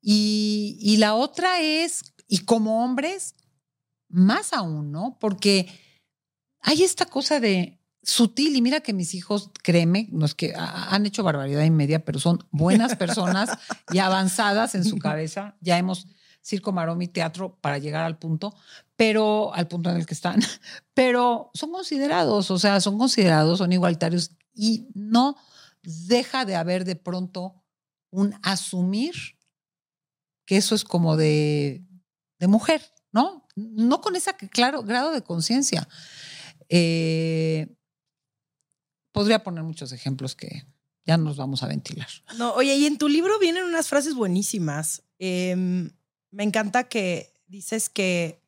[0.00, 3.34] Y, y la otra es y como hombres,
[4.08, 5.18] más aún, ¿no?
[5.20, 5.68] Porque
[6.60, 11.06] hay esta cosa de sutil y mira que mis hijos, créeme, no es que han
[11.06, 13.50] hecho barbaridad y media, pero son buenas personas
[13.92, 15.56] y avanzadas en su cabeza.
[15.60, 16.06] Ya hemos
[16.40, 18.54] circo, maroma y teatro para llegar al punto,
[18.94, 20.40] pero al punto en el que están,
[20.94, 25.36] pero son considerados, o sea, son considerados, son igualitarios y no
[25.82, 27.64] deja de haber de pronto
[28.10, 29.14] un asumir
[30.46, 31.84] que eso es como de
[32.38, 32.82] de mujer,
[33.12, 33.46] ¿no?
[33.54, 35.88] No con ese claro grado de conciencia.
[36.68, 37.76] Eh,
[39.12, 40.66] podría poner muchos ejemplos que
[41.06, 42.08] ya nos vamos a ventilar.
[42.36, 45.04] No, oye, y en tu libro vienen unas frases buenísimas.
[45.18, 45.90] Em,
[46.30, 48.42] me encanta que dices que,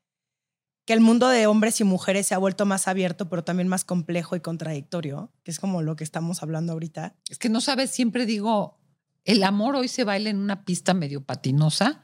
[0.84, 3.84] que el mundo de hombres y mujeres se ha vuelto más abierto, pero también más
[3.84, 7.16] complejo y contradictorio, que es como lo que estamos hablando ahorita.
[7.30, 8.76] Es que no sabes, siempre digo,
[9.24, 12.02] el amor hoy se baila en una pista medio patinosa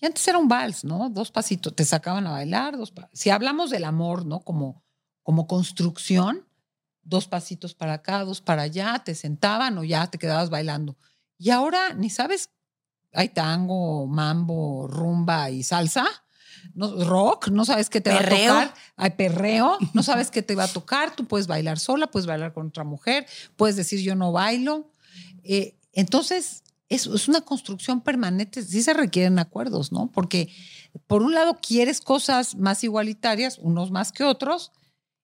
[0.00, 1.08] y antes era un vals, ¿no?
[1.10, 4.40] Dos pasitos, te sacaban a bailar, dos Si hablamos del amor, ¿no?
[4.40, 4.82] Como,
[5.22, 6.46] como construcción,
[7.02, 10.96] dos pasitos para acá, dos para allá, te sentaban o ya te quedabas bailando.
[11.38, 12.50] Y ahora ni sabes,
[13.12, 16.06] hay tango, mambo, rumba y salsa,
[16.74, 20.54] no, rock, no sabes qué te va a tocar, hay perreo, no sabes qué te
[20.54, 23.26] va a tocar, tú puedes bailar sola, puedes bailar con otra mujer,
[23.56, 24.90] puedes decir yo no bailo.
[25.44, 30.10] Eh, entonces, es, una construcción permanente, sí se requieren acuerdos, ¿no?
[30.10, 30.52] Porque
[31.06, 34.72] por un lado quieres cosas más igualitarias, unos más que otros,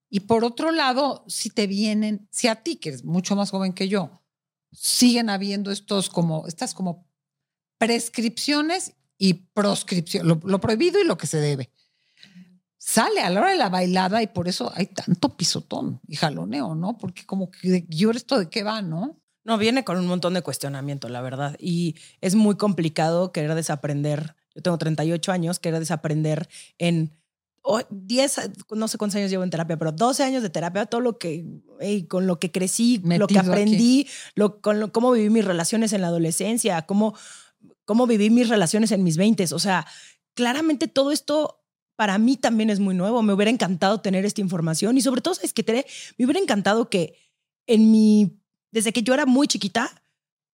[0.09, 3.73] y por otro lado, si te vienen, si a ti, que eres mucho más joven
[3.73, 4.23] que yo,
[4.73, 7.07] siguen habiendo estos como, estas como
[7.79, 11.71] prescripciones y proscripción, lo, lo prohibido y lo que se debe.
[12.79, 16.75] Sale a la hora de la bailada y por eso hay tanto pisotón y jaloneo,
[16.75, 16.97] ¿no?
[16.99, 19.21] Porque como que yo esto de qué va, ¿no?
[19.51, 21.57] No, viene con un montón de cuestionamiento, la verdad.
[21.59, 26.49] Y es muy complicado querer desaprender yo tengo 38 años, que era desaprender
[26.79, 27.13] en
[27.91, 31.19] 10, no sé cuántos años llevo en terapia, pero 12 años de terapia, todo lo
[31.19, 31.45] que,
[32.09, 36.09] con lo que crecí, lo que aprendí, lo, con cómo viví mis relaciones en la
[36.09, 37.15] adolescencia, cómo,
[37.85, 39.45] cómo viví mis relaciones en mis 20.
[39.53, 39.87] O sea,
[40.35, 41.63] claramente todo esto
[41.97, 43.23] para mí también es muy nuevo.
[43.23, 45.85] Me hubiera encantado tener esta información y sobre todo, es que
[46.17, 47.15] me hubiera encantado que
[47.67, 48.40] en mi,
[48.71, 50.03] desde que yo era muy chiquita,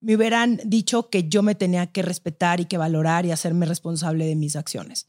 [0.00, 4.26] me hubieran dicho que yo me tenía que respetar y que valorar y hacerme responsable
[4.26, 5.08] de mis acciones.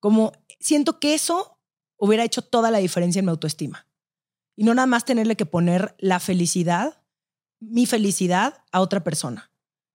[0.00, 1.58] Como siento que eso
[1.96, 3.86] hubiera hecho toda la diferencia en mi autoestima.
[4.56, 7.02] Y no nada más tenerle que poner la felicidad,
[7.60, 9.50] mi felicidad, a otra persona.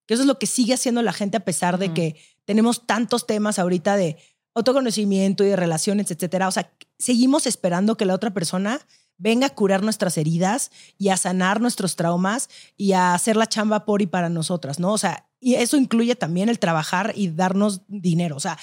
[0.06, 3.26] Que eso es lo que sigue haciendo la gente a pesar de que tenemos tantos
[3.26, 4.18] temas ahorita de
[4.54, 6.48] autoconocimiento y de relaciones, etcétera.
[6.48, 8.82] O sea, seguimos esperando que la otra persona
[9.24, 13.86] venga a curar nuestras heridas y a sanar nuestros traumas y a hacer la chamba
[13.86, 14.92] por y para nosotras, ¿no?
[14.92, 18.36] O sea, y eso incluye también el trabajar y darnos dinero.
[18.36, 18.60] O sea,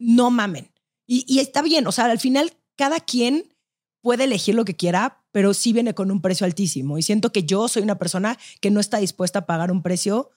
[0.00, 0.68] no mamen.
[1.06, 3.54] Y, está bien, o sea, al final cada quien
[4.00, 6.98] puede elegir lo que quiera, pero sí viene con un precio altísimo.
[6.98, 10.30] Y siento que yo soy una persona que no está dispuesta a pagar un precio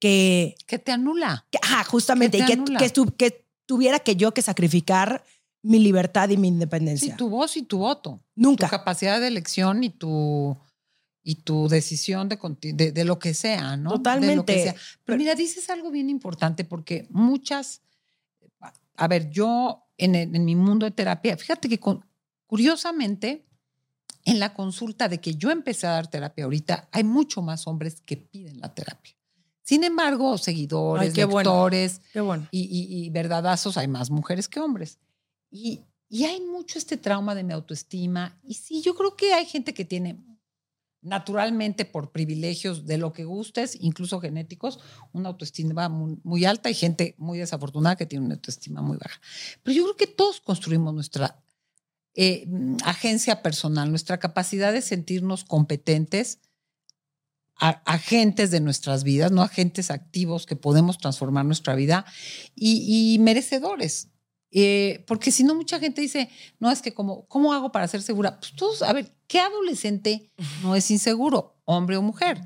[0.00, 0.54] que...
[0.66, 1.46] Que te anula.
[1.50, 2.38] Que, ajá, justamente.
[2.38, 2.56] y que,
[3.16, 5.24] que, tuviera que yo que sacrificar
[5.62, 7.12] mi libertad y mi independencia.
[7.12, 8.22] Sí, tu voz y tu voto.
[8.34, 8.66] Nunca.
[8.66, 10.56] Tu capacidad de elección y tu,
[11.22, 13.90] y tu decisión de, de, lo que sea, ¿no?
[13.90, 14.74] Totalmente.
[15.04, 17.82] Pero mira, dices algo bien importante porque muchas
[18.98, 21.80] a ver, yo en, mi mundo de terapia, fíjate que
[22.46, 23.46] curiosamente,
[24.24, 28.02] en la consulta de que yo empecé a dar terapia ahorita, hay mucho más hombres
[28.04, 29.14] que piden la terapia.
[29.62, 32.00] Sin embargo, seguidores, lectores
[32.50, 34.98] Y, verdadazos, hay más mujeres que hombres.
[35.50, 38.38] Y, y hay mucho este trauma de mi autoestima.
[38.42, 40.18] Y sí, yo creo que hay gente que tiene
[41.00, 44.80] naturalmente por privilegios de lo que gustes, incluso genéticos,
[45.12, 49.20] una autoestima muy, alta y gente muy desafortunada que tiene una autoestima muy baja.
[49.62, 51.42] Pero yo creo que todos construimos nuestra
[52.14, 52.48] eh,
[52.84, 56.40] agencia personal, nuestra capacidad de sentirnos competentes,
[57.60, 62.04] agentes de nuestras vidas, no agentes activos que podemos transformar nuestra vida
[62.54, 64.10] y merecedores
[64.50, 68.02] eh, porque si no, mucha gente dice, no, es que como, ¿cómo hago para ser
[68.02, 68.38] segura?
[68.38, 70.30] Pues todos, a ver, ¿qué adolescente
[70.62, 72.40] no es inseguro, hombre o mujer?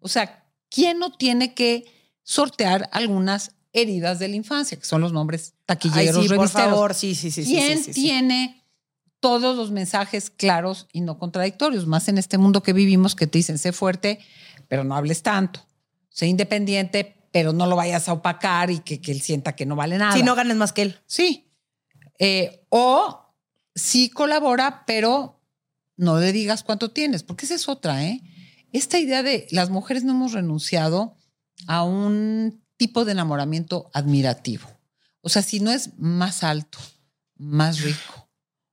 [0.00, 1.86] O sea, ¿quién no tiene que
[2.22, 6.94] sortear algunas heridas de la infancia, que son los nombres taquilleros, Ay, sí, Por favor,
[6.94, 7.44] sí, sí, sí.
[7.44, 8.64] ¿Quién tiene
[9.20, 11.86] todos los mensajes claros y no contradictorios?
[11.86, 14.18] Más en este mundo que vivimos que te dicen, sé fuerte,
[14.68, 15.60] pero no hables tanto.
[16.08, 19.76] Sé independiente, pero no lo vayas a opacar y que, que él sienta que no
[19.76, 20.14] vale nada.
[20.14, 21.00] Si no ganes más que él.
[21.04, 21.52] Sí.
[22.18, 23.34] Eh, o
[23.74, 25.38] sí colabora, pero
[25.98, 28.22] no le digas cuánto tienes, porque esa es otra, ¿eh?
[28.72, 31.18] Esta idea de las mujeres no hemos renunciado
[31.66, 34.66] a un tipo de enamoramiento admirativo.
[35.20, 36.78] O sea, si no es más alto,
[37.36, 38.30] más rico,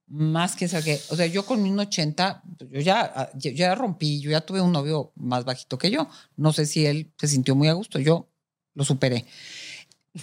[0.07, 4.39] más que o sea, yo con mi 80, yo ya, yo ya rompí, yo ya
[4.39, 6.07] tuve un novio más bajito que yo.
[6.38, 8.30] No sé si él se sintió muy a gusto, yo
[8.74, 9.26] lo superé.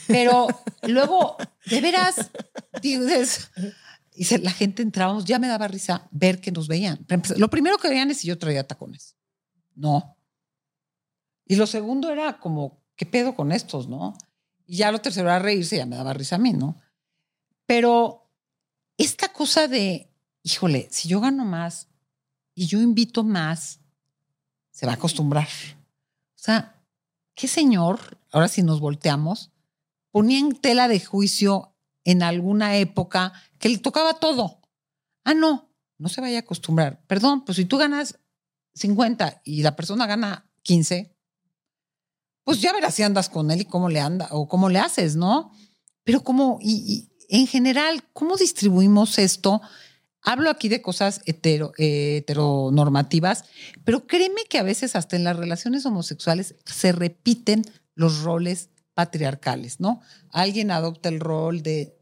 [0.07, 0.47] Pero
[0.83, 1.37] luego,
[1.67, 2.31] de veras,
[2.81, 3.51] dices,
[4.15, 7.07] y la gente entrábamos, ya me daba risa ver que nos veían.
[7.37, 9.17] Lo primero que veían es si yo traía tacones.
[9.75, 10.17] No.
[11.47, 14.17] Y lo segundo era como, ¿qué pedo con estos, no?
[14.67, 16.77] Y ya lo tercero era reírse, ya me daba risa a mí, ¿no?
[17.67, 18.31] Pero
[18.97, 21.89] esta cosa de, híjole, si yo gano más
[22.55, 23.81] y yo invito más,
[24.71, 25.49] se va a acostumbrar.
[25.49, 26.81] O sea,
[27.35, 29.53] ¿qué señor, ahora si nos volteamos,
[30.11, 31.75] ponía en tela de juicio
[32.05, 34.61] en alguna época que le tocaba todo.
[35.25, 37.03] Ah, no, no se vaya a acostumbrar.
[37.07, 38.19] Perdón, pues si tú ganas
[38.75, 41.15] 50 y la persona gana 15,
[42.45, 45.17] pues ya verás si andas con él y cómo le anda o cómo le haces,
[45.17, 45.53] ¿no?
[46.05, 49.61] Pero cómo, y, en general, ¿cómo distribuimos esto?
[50.23, 53.45] Hablo aquí de cosas hetero, heteronormativas,
[53.85, 57.63] pero créeme que a veces hasta en las relaciones homosexuales se repiten
[57.95, 60.01] los roles patriarcales, ¿no?
[60.31, 61.97] Alguien adopta el rol de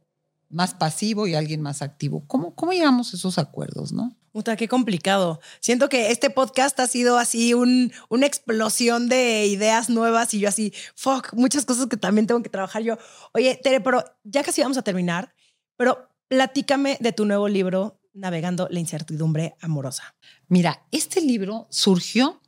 [0.48, 2.24] más pasivo y alguien más activo.
[2.26, 4.16] ¿Cómo, cómo llegamos a esos acuerdos, no?
[4.32, 5.40] Puta, qué complicado.
[5.60, 10.48] Siento que este podcast ha sido así un, una explosión de ideas nuevas y yo
[10.48, 12.98] así, fuck, muchas cosas que también tengo que trabajar yo.
[13.32, 15.34] Oye, Tere, pero ya casi vamos a terminar,
[15.76, 20.16] pero platícame de tu nuevo libro, Navegando la incertidumbre amorosa.
[20.48, 22.40] Mira, este libro surgió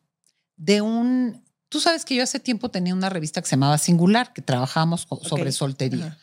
[0.56, 4.32] de un Tú sabes que yo hace tiempo tenía una revista que se llamaba Singular,
[4.32, 6.18] que trabajábamos sobre soltería.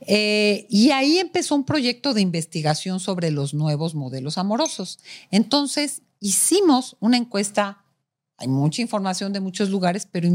[0.00, 4.98] Eh, y ahí empezó un proyecto de investigación sobre los nuevos modelos amorosos.
[5.30, 7.84] Entonces hicimos una encuesta,
[8.38, 10.28] hay mucha información de muchos lugares, pero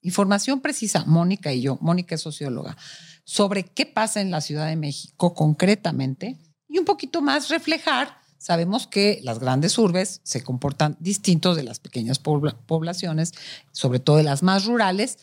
[0.00, 2.76] información precisa, Mónica y yo, Mónica es socióloga,
[3.22, 6.38] sobre qué pasa en la Ciudad de México concretamente
[6.68, 8.21] y un poquito más reflejar.
[8.42, 13.34] Sabemos que las grandes urbes se comportan distintos de las pequeñas poblaciones,
[13.70, 15.18] sobre todo de las más rurales,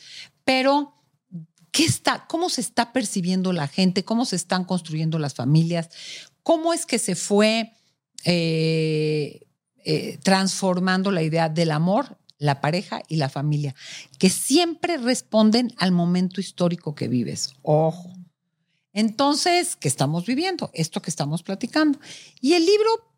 [0.46, 0.94] pero
[1.72, 4.06] ¿qué está, ¿cómo se está percibiendo la gente?
[4.06, 5.90] ¿Cómo se están construyendo las familias?
[6.44, 7.74] ¿Cómo es que se fue
[8.24, 9.42] eh,
[9.84, 13.76] eh, transformando la idea del amor la pareja y la familia,
[14.18, 17.54] que siempre responden al momento histórico que vives.
[17.64, 18.14] Ojo.
[18.94, 20.72] Entonces, ¿qué estamos viviendo?
[20.74, 22.00] Esto que estamos platicando.
[22.40, 23.09] Y el libro,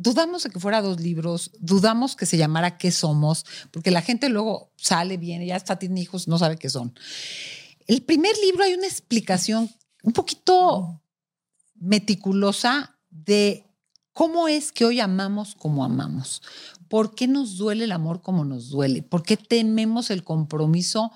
[0.00, 3.44] dudamos de que fuera dos libros, dudamos que se llamara ¿Qué somos?
[3.70, 6.94] Porque la gente luego sale, viene, ya está, tiene hijos, no sabe qué son.
[7.86, 9.70] El primer libro hay una explicación
[10.02, 11.02] un poquito
[11.74, 13.66] meticulosa de
[14.14, 16.42] cómo es que hoy amamos como amamos.
[16.88, 19.02] ¿Por qué nos duele el amor como nos duele?
[19.02, 21.12] ¿Por qué tememos el compromiso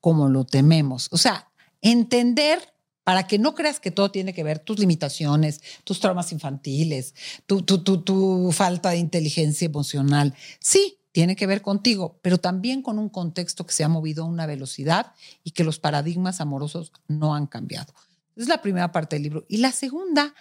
[0.00, 1.08] como lo tememos?
[1.10, 2.60] O sea, entender
[3.08, 7.14] para que no creas que todo tiene que ver tus limitaciones, tus traumas infantiles,
[7.46, 10.34] tu, tu, tu, falta de inteligencia emocional.
[10.60, 14.26] Sí, tiene que ver contigo, pero también con un contexto que se ha movido a
[14.26, 17.94] una velocidad y que los paradigmas amorosos no han cambiado.
[18.36, 19.46] Es la primera parte del libro.
[19.48, 20.34] Y la segunda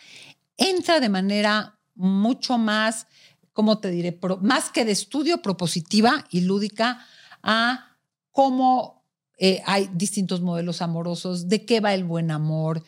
[0.57, 3.07] entra de manera mucho más
[3.53, 4.20] ¿cómo te diré?
[4.41, 6.99] más que de estudio propositiva y lúdica
[7.41, 7.95] a
[8.34, 8.96] cómo
[9.38, 12.83] eh, hay distintos modelos amorosos, de qué va el buen amor,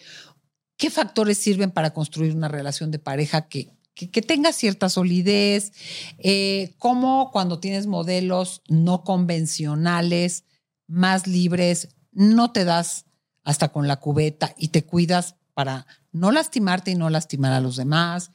[0.78, 5.74] qué factores sirven para construir una relación de pareja que, que, tenga cierta solidez,
[6.18, 10.46] eh, cómo cuando tienes modelos no convencionales,
[10.88, 13.06] más libres, no te das
[13.44, 17.76] hasta con la cubeta y te cuidas para no lastimarte y no lastimar a los
[17.76, 18.32] demás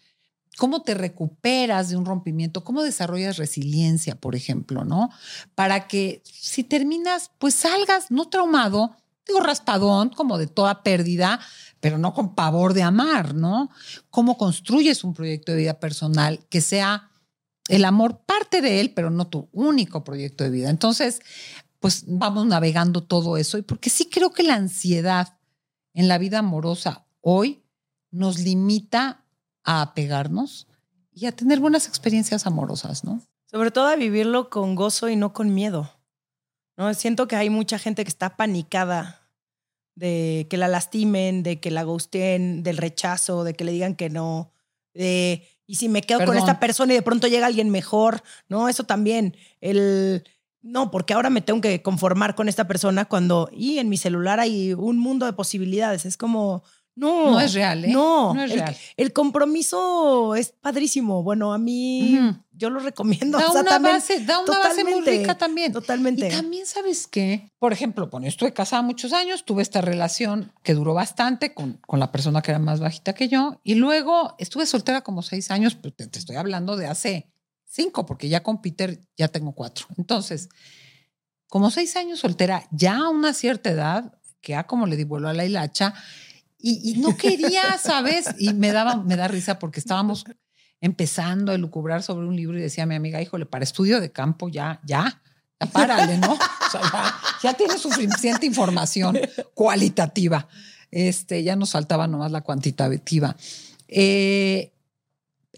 [0.57, 5.11] cómo te recuperas de un rompimiento, cómo desarrollas resiliencia, por ejemplo, ¿no?
[5.55, 8.97] Para que si terminas, pues salgas no traumado,
[9.27, 11.41] digo raspadón, como de toda pérdida,
[11.81, 13.71] pero no con pavor de amar, ¿no?
[14.11, 17.11] Cómo construyes un proyecto de vida personal que sea
[17.69, 20.71] el amor parte de él, pero no tu único proyecto de vida.
[20.71, 21.21] Entonces,
[21.81, 25.37] pues vamos navegando todo eso, y porque sí creo que la ansiedad
[25.93, 27.63] en la vida amorosa hoy
[28.11, 29.24] nos limita
[29.65, 30.69] a apegarnos
[31.13, 33.23] y a tener buenas experiencias amorosas, ¿no?
[33.51, 35.91] Sobre todo a vivirlo con gozo y no con miedo.
[36.77, 36.93] ¿no?
[36.95, 39.29] Siento que hay mucha gente que está panicada
[39.95, 44.11] de que la lastimen, de que la gusten, del rechazo, de que le digan que
[44.11, 44.53] no,
[44.93, 48.69] de y si me quedo con esta persona y de pronto llega alguien mejor, ¿no?
[48.69, 50.25] Eso también, el
[50.61, 54.41] no, porque ahora me tengo que conformar con esta persona cuando y en mi celular
[54.41, 56.65] hay un mundo de posibilidades, es como
[56.97, 57.89] no, no es real, ¿eh?
[57.89, 58.77] No, no es el, real.
[58.97, 61.25] El compromiso es padrísimo.
[61.25, 62.19] Bueno, a mí
[62.53, 63.39] yo lo recomiendo.
[63.39, 65.73] Da una, base, da una base muy rica también.
[65.73, 66.29] Totalmente.
[66.29, 67.51] Y también, ¿sabes qué?
[67.59, 71.99] Por ejemplo, bueno, estuve casada muchos años, tuve esta relación que duró bastante con, con
[71.99, 75.75] la persona que era más bajita que yo, y luego estuve soltera como seis años,
[75.75, 77.29] pero te, estoy hablando de hace
[77.67, 79.87] cinco, porque ya con Peter ya tengo cuatro.
[79.99, 80.49] Entonces,
[81.49, 85.29] como seis años soltera, ya a una cierta edad, que a como le di vuelo
[85.29, 85.95] a la hilacha,
[86.67, 88.27] y, no quería, ¿sabes?
[88.39, 90.25] Y me daba, me da risa porque estábamos
[90.81, 94.49] empezando a lucubrar sobre un libro y decía mi amiga, híjole, para estudio de campo
[94.49, 95.21] ya, ya,
[95.61, 96.33] ya párale, ¿no?
[96.33, 99.19] O sea, ya, tiene suficiente información
[99.53, 100.49] cualitativa.
[100.91, 103.37] Este, ya nos faltaba nomás la cuantitativa.
[103.89, 104.73] Eh,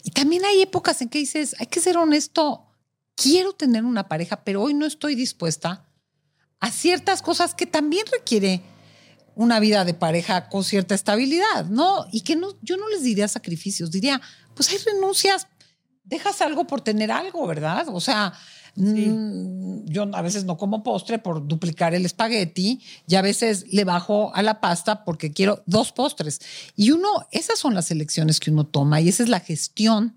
[0.02, 2.66] y también hay épocas en que dices, hay que ser honesto,
[3.14, 5.86] quiero tener una pareja, pero hoy no estoy dispuesta
[6.58, 8.62] a ciertas cosas que también requiere
[9.36, 12.06] una vida de pareja con cierta estabilidad, ¿no?
[12.10, 14.20] Y que no, yo no les diría sacrificios, diría,
[14.54, 15.46] pues hay renuncias,
[16.04, 17.86] dejas algo por tener algo, ¿verdad?
[17.88, 18.32] O sea,
[18.76, 23.84] mm, yo a veces no como postre por duplicar el espagueti y a veces le
[23.84, 26.40] bajo a la pasta porque quiero dos postres.
[26.74, 30.16] Y uno, esas son las elecciones que uno toma y esa es la gestión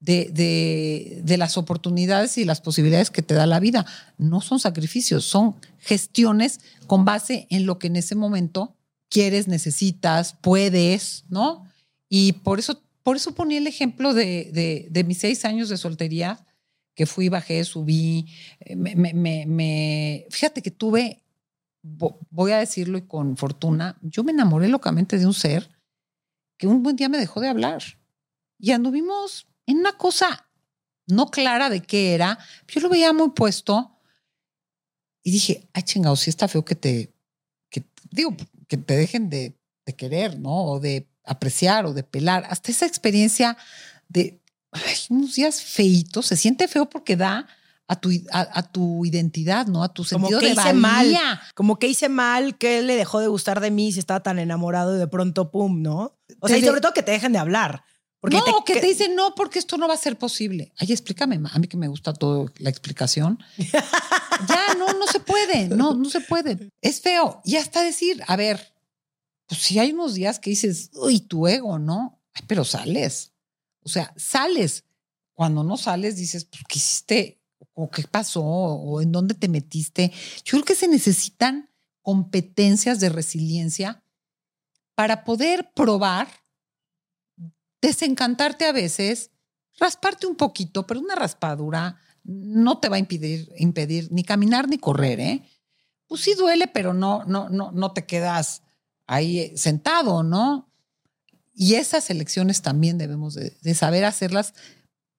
[0.00, 3.84] de, de, las oportunidades y las posibilidades que te da la vida.
[4.16, 8.74] No son sacrificios, son gestiones con base en lo que en ese momento
[9.10, 11.66] quieres, necesitas, puedes, ¿no?
[12.08, 16.44] Y por eso, por eso ponía el ejemplo de, de, mis seis años de soltería,
[16.94, 18.26] que fui, bajé, subí,
[18.60, 21.22] eh, me, me, fíjate que tuve,
[21.82, 25.70] voy a decirlo y con fortuna, yo me enamoré locamente de un ser
[26.58, 27.82] que un buen día me dejó de hablar.
[28.58, 30.48] Y anduvimos en una cosa
[31.06, 32.38] no clara de qué era.
[32.68, 33.98] Yo lo veía muy puesto
[35.22, 37.12] y dije, ay, chingado, si está feo que te,
[37.68, 38.36] que, digo,
[38.68, 40.64] que te dejen de, de, querer, ¿no?
[40.64, 42.44] O de apreciar o de pelar.
[42.48, 43.56] Hasta esa experiencia
[44.08, 44.40] de
[45.08, 47.46] unos días feitos, se siente feo porque da
[47.90, 49.82] a tu, a, tu identidad, ¿no?
[49.82, 51.18] A tu sentido como que de hice mal,
[51.56, 54.94] como que hice mal, que le dejó de gustar de mí si estaba tan enamorado
[54.94, 56.16] y de pronto, pum, ¿no?
[56.38, 57.82] O sea, y sobre todo que te dejen de hablar.
[58.20, 60.72] Porque no, que, te dicen, no, porque esto no va a ser posible.
[60.76, 63.38] Ay, explícame, a mí que me gusta todo la explicación.
[63.56, 66.70] ya, no, no se puede, no, no se puede.
[66.82, 67.40] Es feo.
[67.44, 68.74] Y hasta decir, a ver,
[69.46, 72.20] pues si hay unos días que dices, uy, tu ego, ¿no?
[72.34, 73.32] Ay, pero sales.
[73.82, 74.84] O sea, sales.
[75.32, 77.40] Cuando no sales, dices, pues, ¿qué hiciste?
[77.74, 80.12] o qué pasó o en dónde te metiste.
[80.44, 81.70] Yo creo que se necesitan
[82.02, 84.02] competencias de resiliencia
[84.94, 86.28] para poder probar,
[87.80, 89.30] desencantarte a veces,
[89.78, 94.78] rasparte un poquito, pero una raspadura no te va a impedir, impedir ni caminar ni
[94.78, 95.42] correr, ¿eh?
[96.06, 98.62] Pues sí duele, pero no, no, no, no te quedas
[99.06, 100.68] ahí eh, sentado, ¿no?
[101.54, 104.54] Y esas elecciones también debemos de saber hacerlas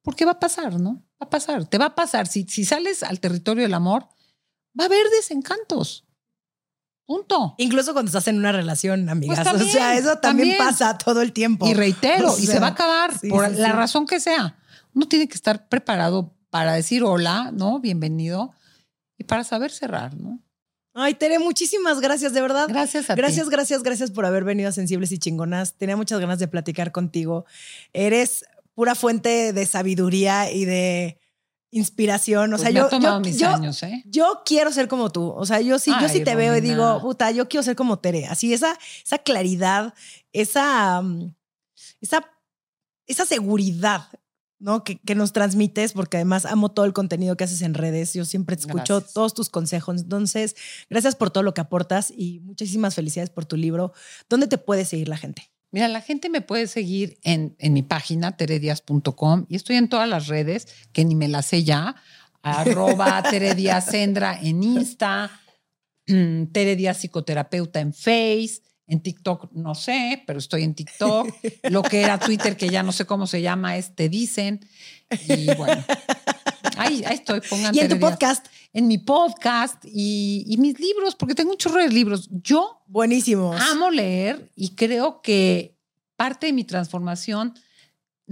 [0.01, 1.03] porque va a pasar, ¿no?
[1.21, 2.27] Va a pasar, te va a pasar.
[2.27, 4.07] Si, si sales al territorio del amor,
[4.79, 6.05] va a haber desencantos.
[7.11, 7.55] Punto.
[7.57, 9.45] Incluso cuando estás en una relación, amigas.
[9.45, 11.67] Pues o sea, eso también, pasa todo el tiempo.
[11.67, 14.57] Y reitero, y se va a acabar por la razón que sea.
[14.93, 17.81] Uno tiene que estar preparado para decir hola, ¿no?
[17.81, 18.53] Bienvenido.
[19.17, 20.39] Y para saber cerrar, ¿no?
[20.93, 22.67] Ay, Tere, muchísimas gracias, de verdad.
[22.69, 23.19] Gracias a gracias, ti.
[23.19, 25.73] Gracias, gracias, gracias por haber venido a Sensibles y Chingonas.
[25.73, 27.43] Tenía muchas ganas de platicar contigo.
[27.91, 31.17] Eres pura fuente de sabiduría y de
[31.71, 32.53] inspiración.
[32.53, 34.03] O pues sea, yo, yo, ¿eh?
[34.05, 35.29] yo, quiero ser como tú.
[35.29, 37.99] O sea, yo sí, yo sí te veo y digo, puta, yo quiero ser como
[37.99, 38.27] Tere.
[38.27, 39.93] Así, esa, esa claridad,
[40.33, 41.33] esa, mm,
[42.01, 42.29] esa,
[43.07, 44.07] esa seguridad.
[44.59, 44.83] ¿no?
[44.83, 48.13] Que, que, nos transmites, porque además amo todo el contenido que haces en redes.
[48.13, 50.01] Yo siempre te escucho todos tus consejos.
[50.01, 50.55] Entonces,
[50.87, 53.91] gracias por todo lo que aportas y muchísimas felicidades por tu libro.
[54.29, 55.50] ¿Dónde te puede seguir la gente?
[55.71, 60.07] Mira, la gente me puede seguir en, en mi página, teredias.com, y estoy en todas
[60.07, 61.95] las redes, que ni me las sé ya,
[62.41, 65.31] arroba terediasendra en Insta,
[66.07, 71.33] mm, Teredias psicoterapeuta en Face, en TikTok no sé, pero estoy en TikTok.
[71.69, 74.59] Lo que era Twitter, que ya no sé cómo se llama, es Te Dicen.
[75.27, 75.83] Y bueno,
[76.77, 77.41] ahí, estoy.
[77.41, 78.47] Pongan y en tu podcast.
[78.73, 82.29] En mi podcast y, y, mis libros, porque tengo un chorro de libros.
[82.31, 82.81] Yo.
[82.87, 83.59] Buenísimos.
[83.59, 85.77] Amo leer y creo que
[86.15, 87.53] parte de mi transformación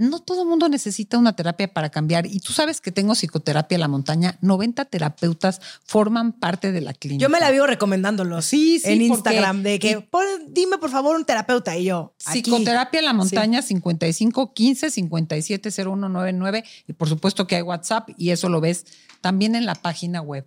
[0.00, 2.24] no todo el mundo necesita una terapia para cambiar.
[2.24, 4.38] Y tú sabes que tengo psicoterapia en la montaña.
[4.40, 7.20] 90 terapeutas forman parte de la clínica.
[7.20, 10.08] Yo me la vivo recomendándolos sí, sí, en Instagram de que
[10.48, 12.14] dime por favor un terapeuta y yo.
[12.16, 18.30] Psicoterapia en la montaña 55 15 57 0199 y por supuesto que hay WhatsApp y
[18.30, 18.86] eso lo ves
[19.20, 20.46] también en la página web.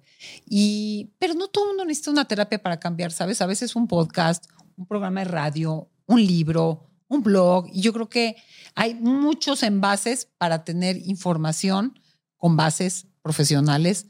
[0.49, 3.39] Y pero no todo el mundo necesita una terapia para cambiar, ¿sabes?
[3.39, 4.45] A veces un podcast,
[4.78, 8.36] un programa de radio, un libro, un blog y yo creo que
[8.76, 11.99] hay muchos envases para tener información
[12.38, 14.07] con bases profesionales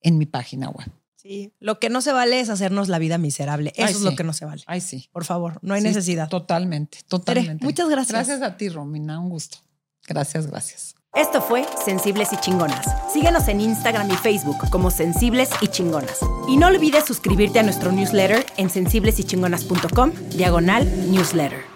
[0.00, 0.90] en mi página web.
[1.16, 3.72] Sí, lo que no se vale es hacernos la vida miserable.
[3.76, 4.62] Eso es lo que no se vale.
[4.66, 5.08] Ay, sí.
[5.10, 6.28] Por favor, no hay necesidad.
[6.28, 7.64] Totalmente, totalmente.
[7.64, 8.12] muchas gracias.
[8.12, 9.58] Gracias a ti, Romina, un gusto.
[10.06, 10.94] Gracias, gracias.
[11.14, 12.86] Esto fue Sensibles y Chingonas.
[13.12, 16.18] Síguenos en Instagram y Facebook como Sensibles y Chingonas.
[16.48, 21.73] Y no olvides suscribirte a nuestro newsletter en sensiblesychingonas.com, diagonal newsletter.